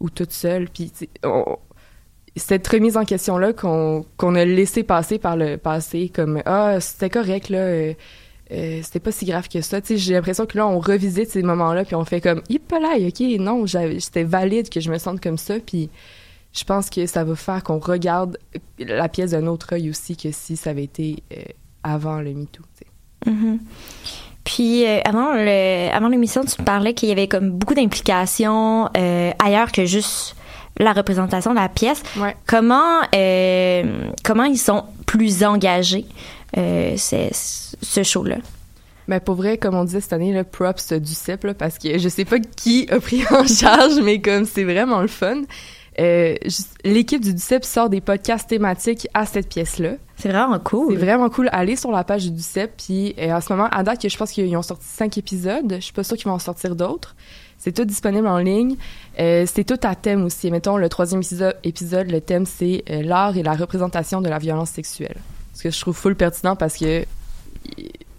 ou 0.00 0.10
toute 0.10 0.32
seule. 0.32 0.68
Puis 0.68 0.90
cette 2.34 2.66
remise 2.66 2.96
en 2.96 3.04
question-là 3.04 3.52
qu'on 3.52 4.04
qu'on 4.16 4.34
a 4.34 4.44
laissé 4.44 4.82
passer 4.82 5.20
par 5.20 5.36
le 5.36 5.58
passé, 5.58 6.10
comme 6.12 6.42
ah 6.44 6.80
c'était 6.80 7.08
correct 7.08 7.50
là, 7.50 7.58
euh, 7.58 7.94
euh, 8.50 8.80
c'était 8.82 8.98
pas 8.98 9.12
si 9.12 9.26
grave 9.26 9.48
que 9.48 9.60
ça. 9.60 9.80
Tu 9.80 9.86
sais, 9.86 9.96
j'ai 9.96 10.14
l'impression 10.14 10.44
que 10.44 10.58
là 10.58 10.66
on 10.66 10.80
revisite 10.80 11.30
ces 11.30 11.44
moments-là, 11.44 11.84
puis 11.84 11.94
on 11.94 12.04
fait 12.04 12.20
comme 12.20 12.42
là, 12.48 12.96
ok, 12.98 13.20
non, 13.38 13.64
c'était 14.00 14.24
valide 14.24 14.70
que 14.70 14.80
je 14.80 14.90
me 14.90 14.98
sente 14.98 15.20
comme 15.20 15.38
ça, 15.38 15.54
puis 15.64 15.88
je 16.52 16.64
pense 16.64 16.90
que 16.90 17.06
ça 17.06 17.22
va 17.22 17.36
faire 17.36 17.62
qu'on 17.62 17.78
regarde 17.78 18.38
la 18.80 19.08
pièce 19.08 19.30
d'un 19.30 19.46
autre 19.46 19.74
œil 19.74 19.88
aussi 19.88 20.16
que 20.16 20.32
si 20.32 20.56
ça 20.56 20.70
avait 20.70 20.82
été 20.82 21.22
euh, 21.32 21.42
avant 21.84 22.20
le 22.20 22.34
MeToo. 22.34 22.64
Mm-hmm. 23.26 23.58
Puis 24.48 24.86
euh, 24.86 25.00
avant 25.04 25.34
le 25.34 25.94
avant 25.94 26.08
l'émission, 26.08 26.42
tu 26.42 26.58
me 26.58 26.64
parlais 26.64 26.94
qu'il 26.94 27.10
y 27.10 27.12
avait 27.12 27.28
comme 27.28 27.50
beaucoup 27.50 27.74
d'implications 27.74 28.88
euh, 28.96 29.30
ailleurs 29.38 29.72
que 29.72 29.84
juste 29.84 30.36
la 30.78 30.94
représentation 30.94 31.50
de 31.50 31.56
la 31.56 31.68
pièce. 31.68 32.02
Comment 32.46 33.02
comment 34.24 34.44
ils 34.44 34.56
sont 34.56 34.84
plus 35.04 35.44
engagés 35.44 36.06
ce 36.54 38.02
show-là? 38.02 38.36
Mais 39.06 39.20
pour 39.20 39.34
vrai, 39.34 39.58
comme 39.58 39.74
on 39.74 39.84
disait 39.84 40.00
cette 40.00 40.14
année, 40.14 40.32
le 40.32 40.44
props 40.44 40.94
du 40.94 41.12
CEP, 41.12 41.52
parce 41.52 41.76
que 41.76 41.98
je 41.98 42.08
sais 42.08 42.24
pas 42.24 42.38
qui 42.38 42.88
a 42.90 43.00
pris 43.00 43.24
en 43.30 43.46
charge, 43.46 44.00
mais 44.02 44.22
comme 44.22 44.46
c'est 44.46 44.64
vraiment 44.64 45.02
le 45.02 45.08
fun. 45.08 45.42
Euh, 45.98 46.36
l'équipe 46.84 47.20
du 47.20 47.34
DUCEP 47.34 47.64
sort 47.64 47.88
des 47.90 48.00
podcasts 48.00 48.48
thématiques 48.48 49.08
à 49.14 49.26
cette 49.26 49.48
pièce-là. 49.48 49.94
C'est 50.16 50.28
vraiment 50.28 50.58
cool. 50.58 50.92
C'est 50.92 51.04
vraiment 51.04 51.28
cool. 51.28 51.48
Allez 51.52 51.76
sur 51.76 51.90
la 51.90 52.04
page 52.04 52.24
du 52.24 52.30
DUCEP, 52.30 52.72
puis 52.76 53.14
euh, 53.18 53.32
en 53.32 53.40
ce 53.40 53.52
moment, 53.52 53.68
à 53.70 53.82
date, 53.82 54.08
je 54.08 54.16
pense 54.16 54.30
qu'ils 54.30 54.56
ont 54.56 54.62
sorti 54.62 54.86
cinq 54.86 55.18
épisodes. 55.18 55.74
Je 55.76 55.80
suis 55.80 55.92
pas 55.92 56.04
sûre 56.04 56.16
qu'ils 56.16 56.28
vont 56.28 56.34
en 56.34 56.38
sortir 56.38 56.76
d'autres. 56.76 57.16
C'est 57.58 57.72
tout 57.72 57.84
disponible 57.84 58.28
en 58.28 58.38
ligne. 58.38 58.76
Euh, 59.18 59.44
c'est 59.46 59.64
tout 59.64 59.80
à 59.82 59.96
thème 59.96 60.24
aussi. 60.24 60.50
Mettons, 60.50 60.76
le 60.76 60.88
troisième 60.88 61.22
épisode, 61.64 62.10
le 62.10 62.20
thème, 62.20 62.46
c'est 62.46 62.84
l'art 62.88 63.36
et 63.36 63.42
la 63.42 63.54
représentation 63.54 64.20
de 64.20 64.28
la 64.28 64.38
violence 64.38 64.70
sexuelle. 64.70 65.16
Ce 65.54 65.64
que 65.64 65.70
je 65.70 65.80
trouve 65.80 65.96
full 65.96 66.14
pertinent 66.14 66.54
parce 66.54 66.76
que 66.76 67.04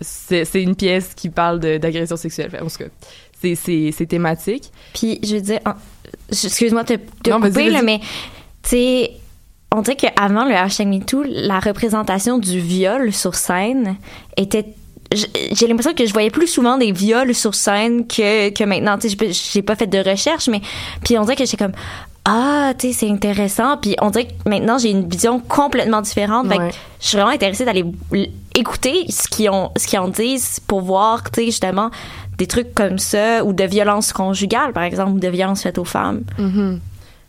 c'est 0.01 0.61
une 0.61 0.75
pièce 0.75 1.13
qui 1.13 1.29
parle 1.29 1.59
d'agression 1.59 2.17
sexuelle. 2.17 2.51
En 2.61 2.67
tout 2.67 2.77
cas, 2.77 2.89
c'est 3.41 4.05
thématique. 4.07 4.71
Puis, 4.93 5.19
je 5.23 5.35
veux 5.35 5.41
dire, 5.41 5.59
excuse-moi 6.29 6.83
de 6.83 6.97
te 7.23 7.29
couper, 7.31 7.81
mais 7.83 7.99
tu 8.63 8.69
sais, 8.69 9.11
on 9.75 9.81
dirait 9.81 9.95
qu'avant 9.95 10.45
le 10.45 10.55
hashtag 10.55 10.87
MeToo, 10.87 11.23
la 11.27 11.59
représentation 11.59 12.37
du 12.39 12.59
viol 12.59 13.13
sur 13.13 13.35
scène 13.35 13.97
était 14.37 14.65
j'ai 15.11 15.67
l'impression 15.67 15.95
que 15.95 16.05
je 16.05 16.13
voyais 16.13 16.29
plus 16.29 16.45
souvent 16.45 16.77
des 16.77 16.91
viols 16.91 17.33
sur 17.33 17.55
scène 17.55 18.05
que, 18.05 18.49
que 18.49 18.63
maintenant. 18.63 18.97
Tu 18.99 19.09
sais, 19.09 19.31
j'ai 19.31 19.61
pas 19.63 19.75
fait 19.75 19.87
de 19.87 19.97
recherche, 19.97 20.47
mais 20.47 20.61
puis 21.03 21.17
on 21.17 21.23
dirait 21.23 21.35
que 21.35 21.45
j'étais 21.45 21.57
comme 21.57 21.73
ah, 22.25 22.73
tu 22.77 22.87
sais, 22.87 22.93
c'est 22.93 23.09
intéressant. 23.09 23.77
Puis 23.77 23.95
on 24.01 24.11
dirait 24.11 24.27
que 24.27 24.47
maintenant 24.47 24.77
j'ai 24.77 24.91
une 24.91 25.09
vision 25.09 25.39
complètement 25.39 26.01
différente. 26.01 26.47
Fait 26.47 26.57
que 26.57 26.75
je 27.01 27.07
suis 27.07 27.17
vraiment 27.17 27.31
intéressée 27.31 27.65
d'aller 27.65 27.85
écouter 28.55 29.05
ce 29.09 29.27
qu'ils 29.27 29.49
ont, 29.49 29.71
ce 29.75 29.87
qu'ils 29.87 29.99
en 29.99 30.09
disent 30.09 30.59
pour 30.67 30.81
voir, 30.81 31.23
tu 31.31 31.41
sais, 31.41 31.45
justement 31.47 31.89
des 32.39 32.47
trucs 32.47 32.73
comme 32.73 32.97
ça, 32.97 33.43
ou 33.43 33.53
de 33.53 33.65
violence 33.65 34.11
conjugale, 34.13 34.73
par 34.73 34.83
exemple, 34.83 35.11
ou 35.11 35.19
de 35.19 35.27
violence 35.27 35.61
faite 35.61 35.77
aux 35.77 35.85
femmes. 35.85 36.23
Mm-hmm. 36.39 36.79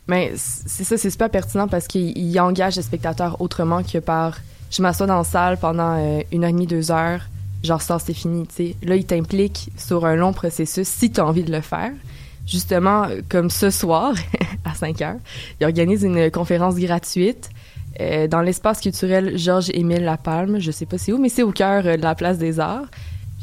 Mais 0.07 0.31
c'est 0.35 0.83
ça, 0.83 0.97
c'est 0.97 1.09
super 1.09 1.29
pertinent 1.29 1.67
parce 1.67 1.87
qu'il 1.87 2.39
engage 2.39 2.77
les 2.77 2.81
spectateurs 2.81 3.39
autrement 3.39 3.83
que 3.83 3.99
par 3.99 4.39
je 4.71 4.81
m'assois 4.81 5.05
dans 5.05 5.17
la 5.17 5.23
salle 5.25 5.57
pendant 5.57 5.97
euh, 5.97 6.21
une 6.31 6.43
heure 6.43 6.49
et 6.49 6.53
demie, 6.53 6.65
deux 6.65 6.91
heures, 6.91 7.21
genre 7.61 7.81
ça, 7.81 7.99
c'est 7.99 8.13
fini, 8.13 8.47
tu 8.47 8.55
sais. 8.55 8.75
Là, 8.83 8.95
il 8.95 9.05
t'implique 9.05 9.69
sur 9.77 10.05
un 10.05 10.15
long 10.15 10.31
processus 10.31 10.87
si 10.87 11.11
tu 11.11 11.19
as 11.19 11.25
envie 11.25 11.43
de 11.43 11.51
le 11.51 11.61
faire. 11.61 11.91
Justement, 12.47 13.07
comme 13.29 13.49
ce 13.49 13.69
soir, 13.69 14.13
à 14.65 14.73
5 14.73 15.01
heures, 15.01 15.19
il 15.59 15.65
organise 15.65 16.03
une 16.03 16.31
conférence 16.31 16.75
gratuite 16.75 17.49
euh, 17.99 18.27
dans 18.27 18.41
l'espace 18.41 18.79
culturel 18.79 19.37
Georges-Émile 19.37 20.05
Lapalme. 20.05 20.59
Je 20.59 20.71
sais 20.71 20.85
pas 20.85 20.97
c'est 20.97 21.11
où, 21.11 21.17
mais 21.17 21.29
c'est 21.29 21.43
au 21.43 21.51
cœur 21.51 21.85
euh, 21.85 21.97
de 21.97 22.01
la 22.01 22.15
place 22.15 22.37
des 22.37 22.59
arts. 22.61 22.85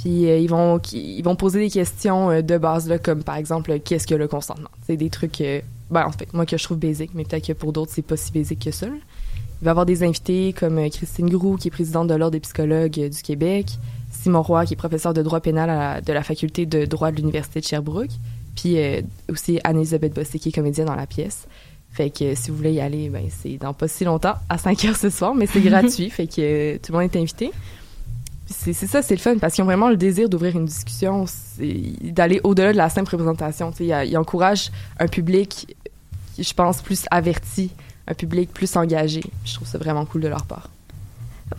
Puis 0.00 0.30
euh, 0.30 0.38
ils 0.38 0.48
vont 0.48 0.78
ils 0.92 1.22
vont 1.22 1.34
poser 1.34 1.58
des 1.58 1.70
questions 1.70 2.30
euh, 2.30 2.42
de 2.42 2.56
base 2.56 2.88
là, 2.88 2.98
comme 2.98 3.22
par 3.24 3.36
exemple 3.36 3.78
qu'est-ce 3.80 4.06
que 4.06 4.14
le 4.14 4.28
consentement? 4.28 4.70
C'est 4.86 4.96
des 4.96 5.10
trucs 5.10 5.40
euh, 5.40 5.60
ben 5.90 6.06
en 6.06 6.12
fait 6.12 6.32
moi 6.32 6.46
que 6.46 6.56
je 6.56 6.62
trouve 6.62 6.78
basique, 6.78 7.10
mais 7.14 7.24
peut-être 7.24 7.46
que 7.48 7.52
pour 7.52 7.72
d'autres 7.72 7.90
c'est 7.92 8.02
pas 8.02 8.16
si 8.16 8.30
basique 8.32 8.64
que 8.64 8.70
ça. 8.70 8.86
Il 8.86 9.64
va 9.64 9.70
y 9.70 9.70
avoir 9.70 9.86
des 9.86 10.04
invités 10.04 10.52
comme 10.52 10.88
Christine 10.88 11.28
Groux 11.28 11.56
qui 11.56 11.66
est 11.66 11.72
présidente 11.72 12.06
de 12.06 12.14
l'ordre 12.14 12.32
des 12.32 12.40
psychologues 12.40 13.08
du 13.08 13.22
Québec, 13.22 13.66
Simon 14.12 14.42
Roy 14.42 14.66
qui 14.66 14.74
est 14.74 14.76
professeur 14.76 15.14
de 15.14 15.22
droit 15.22 15.40
pénal 15.40 16.00
de 16.04 16.12
la 16.12 16.22
faculté 16.22 16.64
de 16.64 16.84
droit 16.84 17.10
de 17.10 17.16
l'université 17.16 17.58
de 17.58 17.64
Sherbrooke, 17.64 18.12
puis 18.54 18.76
aussi 19.28 19.58
Anne-Elisabeth 19.64 20.14
Bossé 20.14 20.38
qui 20.38 20.50
est 20.50 20.52
comédienne 20.52 20.86
dans 20.86 20.94
la 20.94 21.08
pièce. 21.08 21.48
Fait 21.90 22.10
que 22.10 22.36
si 22.36 22.50
vous 22.52 22.56
voulez 22.58 22.74
y 22.74 22.80
aller, 22.80 23.08
ben 23.08 23.24
c'est 23.30 23.56
dans 23.56 23.72
pas 23.72 23.88
si 23.88 24.04
longtemps, 24.04 24.34
à 24.48 24.58
5 24.58 24.84
heures 24.84 24.96
ce 24.96 25.10
soir, 25.10 25.34
mais 25.34 25.46
c'est 25.46 25.60
gratuit, 25.68 26.08
fait 26.08 26.28
que 26.28 26.76
tout 26.76 26.92
le 26.92 26.98
monde 27.00 27.10
est 27.12 27.18
invité 27.18 27.50
c'est 28.50 28.72
ça, 28.72 29.02
c'est 29.02 29.14
le 29.14 29.20
fun, 29.20 29.36
parce 29.38 29.54
qu'ils 29.54 29.62
ont 29.62 29.66
vraiment 29.66 29.90
le 29.90 29.96
désir 29.96 30.28
d'ouvrir 30.28 30.56
une 30.56 30.64
discussion, 30.64 31.26
d'aller 31.58 32.40
au-delà 32.44 32.72
de 32.72 32.78
la 32.78 32.88
simple 32.88 33.10
représentation. 33.10 33.70
Ils, 33.80 33.94
ils 34.06 34.16
encouragent 34.16 34.70
un 34.98 35.06
public, 35.06 35.76
je 36.38 36.52
pense, 36.54 36.82
plus 36.82 37.04
averti, 37.10 37.70
un 38.06 38.14
public 38.14 38.52
plus 38.52 38.76
engagé. 38.76 39.22
Je 39.44 39.54
trouve 39.54 39.68
ça 39.68 39.78
vraiment 39.78 40.04
cool 40.06 40.22
de 40.22 40.28
leur 40.28 40.44
part. 40.44 40.68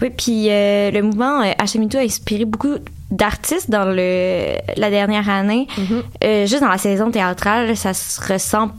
Oui, 0.01 0.09
puis 0.15 0.49
euh, 0.49 0.91
le 0.91 1.01
mouvement 1.01 1.41
euh, 1.41 1.51
HMITO 1.59 1.97
a 1.97 2.01
inspiré 2.01 2.45
beaucoup 2.45 2.75
d'artistes 3.11 3.69
dans 3.69 3.85
le 3.85 4.55
la 4.77 4.89
dernière 4.89 5.29
année. 5.29 5.67
Mm-hmm. 5.77 6.03
Euh, 6.23 6.45
juste 6.45 6.61
dans 6.61 6.69
la 6.69 6.77
saison 6.77 7.11
théâtrale, 7.11 7.75
ça 7.75 7.93
se 7.93 8.21
ressent 8.21 8.69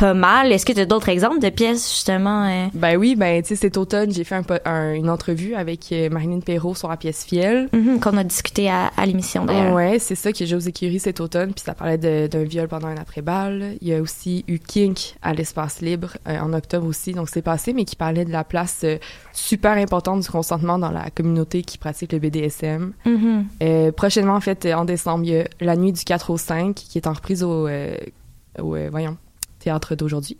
pas 0.00 0.14
mal. 0.14 0.50
Est-ce 0.50 0.64
que 0.64 0.72
tu 0.72 0.80
as 0.80 0.86
d'autres 0.86 1.10
exemples 1.10 1.40
de 1.40 1.50
pièces, 1.50 1.92
justement? 1.92 2.44
Euh? 2.46 2.68
Ben 2.72 2.96
oui, 2.96 3.16
ben, 3.16 3.42
tu 3.42 3.48
sais, 3.48 3.56
cet 3.56 3.76
automne, 3.76 4.10
j'ai 4.10 4.24
fait 4.24 4.40
un, 4.64 4.94
une 4.94 5.10
entrevue 5.10 5.54
avec 5.54 5.92
euh, 5.92 6.08
Marilyn 6.08 6.40
Perrault 6.40 6.74
sur 6.74 6.88
la 6.88 6.96
pièce 6.96 7.22
Fiel. 7.22 7.68
Mm-hmm, 7.74 8.00
qu'on 8.00 8.16
a 8.16 8.24
discuté 8.24 8.70
à, 8.70 8.90
à 8.96 9.04
l'émission, 9.04 9.44
d'ailleurs. 9.44 9.74
Ouais, 9.74 9.98
c'est 9.98 10.14
ça, 10.14 10.30
est 10.30 10.46
joué 10.46 10.56
aux 10.56 10.60
écuries 10.60 11.00
cet 11.00 11.20
automne, 11.20 11.52
puis 11.52 11.62
ça 11.62 11.74
parlait 11.74 11.98
d'un 11.98 12.44
viol 12.44 12.66
pendant 12.66 12.88
un 12.88 12.96
après-balle. 12.96 13.76
Il 13.82 13.88
y 13.88 13.94
a 13.94 14.00
aussi 14.00 14.42
eu 14.48 14.58
Kink 14.58 15.16
à 15.20 15.34
l'espace 15.34 15.82
libre 15.82 16.16
euh, 16.26 16.38
en 16.38 16.54
octobre 16.54 16.86
aussi, 16.86 17.12
donc 17.12 17.28
c'est 17.28 17.42
passé, 17.42 17.74
mais 17.74 17.84
qui 17.84 17.96
parlait 17.96 18.24
de 18.24 18.32
la 18.32 18.42
place 18.42 18.86
super 19.34 19.72
importante 19.72 20.20
du 20.20 20.28
consentement 20.30 20.78
dans 20.78 20.90
la 20.90 21.10
communauté 21.10 21.60
qui 21.60 21.76
pratique 21.76 22.12
le 22.12 22.20
BDSM. 22.20 22.94
Mm-hmm. 23.04 23.92
prochainement, 23.92 24.34
en 24.34 24.40
fait, 24.40 24.66
en 24.72 24.86
décembre, 24.86 25.24
il 25.24 25.30
y 25.30 25.38
a 25.38 25.44
La 25.60 25.76
nuit 25.76 25.92
du 25.92 26.02
4 26.04 26.30
au 26.30 26.38
5, 26.38 26.74
qui 26.74 26.96
est 26.96 27.06
en 27.06 27.12
reprise 27.12 27.42
au... 27.42 27.68
au 28.58 28.76
voyons 28.90 29.18
théâtre 29.60 29.94
d'aujourd'hui. 29.94 30.36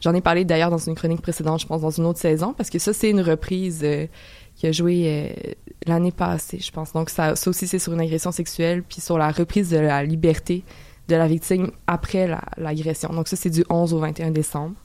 J'en 0.00 0.14
ai 0.14 0.20
parlé 0.20 0.44
d'ailleurs 0.44 0.70
dans 0.70 0.78
une 0.78 0.94
chronique 0.94 1.22
précédente, 1.22 1.60
je 1.60 1.66
pense 1.66 1.80
dans 1.80 1.90
une 1.90 2.04
autre 2.04 2.20
saison, 2.20 2.52
parce 2.52 2.70
que 2.70 2.78
ça, 2.78 2.92
c'est 2.92 3.10
une 3.10 3.20
reprise 3.20 3.80
euh, 3.82 4.06
qui 4.54 4.66
a 4.66 4.72
joué 4.72 5.04
euh, 5.06 5.52
l'année 5.86 6.12
passée, 6.12 6.60
je 6.60 6.70
pense. 6.70 6.92
Donc, 6.92 7.10
ça, 7.10 7.34
aussi, 7.46 7.66
c'est 7.66 7.80
sur 7.80 7.92
une 7.92 8.00
agression 8.00 8.30
sexuelle, 8.30 8.82
puis 8.82 9.00
sur 9.00 9.18
la 9.18 9.30
reprise 9.30 9.70
de 9.70 9.78
la 9.78 10.04
liberté 10.04 10.62
de 11.08 11.16
la 11.16 11.26
victime 11.26 11.70
après 11.86 12.28
l'agression. 12.58 13.08
Donc, 13.12 13.28
ça, 13.28 13.34
c'est 13.34 13.50
du 13.50 13.64
11 13.70 13.94
au 13.94 13.98
21 13.98 14.30
décembre. 14.30 14.76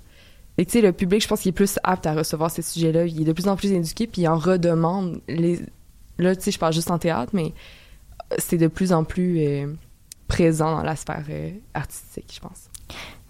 Et 0.58 0.66
tu 0.66 0.74
sais, 0.74 0.82
le 0.82 0.94
public, 0.94 1.22
je 1.22 1.28
pense 1.28 1.42
qu'il 1.42 1.50
est 1.50 1.54
plus 1.54 1.80
apte 1.84 2.06
à 2.06 2.14
recevoir 2.14 2.50
ces 2.50 2.62
sujets-là. 2.62 3.06
Il 3.06 3.22
est 3.22 3.26
de 3.26 3.34
plus 3.34 3.48
en 3.48 3.56
plus 3.56 3.72
éduqué, 3.72 4.08
puis 4.08 4.22
il 4.22 4.28
en 4.28 4.38
redemande. 4.38 5.22
Là, 6.18 6.36
tu 6.36 6.42
sais, 6.42 6.52
je 6.52 6.60
parle 6.60 6.74
juste 6.74 6.92
en 6.92 6.98
théâtre, 6.98 7.32
mais 7.34 7.54
c'est 8.38 8.58
de 8.58 8.68
plus 8.68 8.94
en 8.94 9.04
plus 9.04 9.40
euh, 9.40 9.74
présent 10.28 10.72
dans 10.72 10.84
la 10.84 10.96
sphère 10.96 11.26
artistique, 11.74 12.32
je 12.34 12.40
pense. 12.40 12.70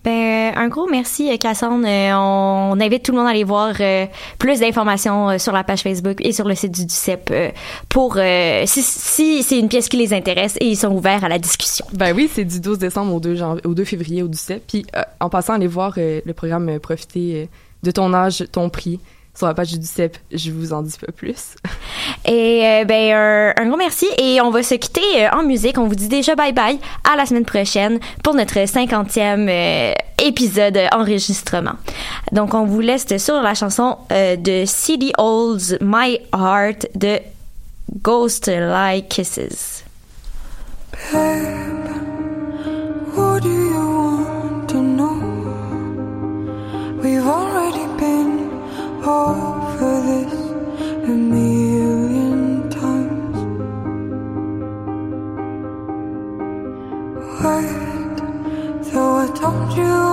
Ben, 0.04 0.52
un 0.56 0.68
gros 0.68 0.88
merci, 0.90 1.32
euh, 1.32 1.38
Cassandre. 1.38 1.86
Euh, 1.88 2.12
on, 2.14 2.80
invite 2.80 3.04
tout 3.04 3.14
le 3.14 3.18
monde 3.20 3.28
à 3.28 3.30
aller 3.30 3.46
voir 3.46 3.74
euh, 3.80 4.06
plus 4.38 4.60
d'informations 4.60 5.40
sur 5.40 5.54
la 5.54 5.64
page 5.64 5.82
Facebook 5.82 6.18
et 6.20 6.34
sur 6.34 6.46
le 6.46 6.56
site 6.56 6.72
du 6.72 6.86
DUCEP 6.86 7.34
pour 7.88 8.18
si, 8.66 9.44
c'est 9.44 9.60
une 9.60 9.70
pièce 9.70 9.88
qui 9.88 9.98
les 9.98 10.14
intéresse 10.14 10.58
et 10.60 10.68
ils 10.68 10.76
sont 10.76 10.92
ouverts 10.92 11.24
à 11.24 11.30
la 11.30 11.40
discussion. 11.40 11.86
Ben 11.94 12.14
oui, 12.14 12.30
c'est 12.32 12.44
du 12.44 12.60
12 12.60 12.80
décembre 12.80 13.14
au 13.14 13.20
2, 13.20 13.42
au 13.64 13.74
2 13.74 13.86
février 13.86 14.24
au 14.24 14.28
DUCEP. 14.28 14.64
Puis 14.68 14.86
en 15.20 15.30
passant, 15.30 15.54
aller 15.54 15.68
voir 15.68 15.94
le 15.98 16.32
programme 16.34 16.80
Profiter 16.80 17.48
de 17.84 17.92
ton 17.92 18.14
âge, 18.14 18.46
ton 18.52 18.70
prix 18.70 19.00
sur 19.36 19.48
la 19.48 19.54
page 19.54 19.78
du 19.78 19.86
CEP. 19.86 20.18
Je 20.32 20.52
vous 20.52 20.74
en 20.74 20.82
dis 20.82 20.98
pas 20.98 21.12
plus. 21.12 21.56
Et 22.26 22.66
euh, 22.66 22.86
ben 22.86 23.54
un, 23.58 23.68
gros 23.68 23.78
merci 23.78 24.06
et 24.18 24.40
on 24.40 24.50
va 24.50 24.64
se 24.64 24.76
quitter 24.76 25.02
euh, 25.26 25.30
en 25.32 25.44
musique. 25.44 25.78
On 25.78 25.88
vous 25.88 25.96
dit 25.96 26.08
déjà 26.08 26.36
bye 26.36 26.54
bye 26.54 26.80
à 27.04 27.18
la 27.18 27.26
semaine 27.26 27.44
prochaine 27.44 28.00
pour 28.24 28.34
notre 28.34 28.56
50e 28.56 29.50
euh, 29.50 29.94
épisode 30.22 30.80
enregistrement. 30.94 31.74
Donc 32.32 32.54
on 32.54 32.66
vous 32.66 32.80
laisse 32.80 33.18
sur 33.18 33.42
la 33.42 33.54
chanson 33.56 33.98
de 34.10 34.64
CD 34.66 35.12
Old's 35.18 35.76
My 35.82 36.20
Heart 36.34 36.88
de 36.96 37.20
Ghost 38.02 38.48
Like 38.48 39.10
Kisses. 39.10 39.84
do 43.44 43.73
over 49.06 50.02
this 50.02 50.34
a 51.04 51.16
million 51.36 52.70
times. 52.70 53.38
I 57.46 59.28
told 59.36 59.78
you 59.78 60.13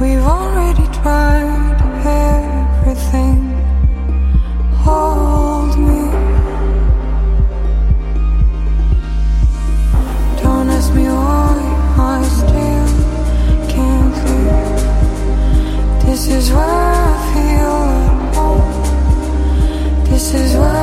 We've 0.00 0.22
already 0.22 0.86
tried 1.00 1.78
everything. 2.04 3.38
Hold 4.84 5.78
me. 5.78 6.02
Don't 10.42 10.68
ask 10.68 10.92
me 10.94 11.04
why 11.04 11.56
I 11.96 12.22
still 12.38 12.88
can't 13.72 14.16
leave. 14.26 14.82
This 16.06 16.22
is 16.28 16.50
where 16.50 16.60
I 16.60 17.14
feel 17.32 17.76
at 18.02 18.34
home. 18.34 18.74
This 20.10 20.26
is 20.34 20.50
where 20.56 20.73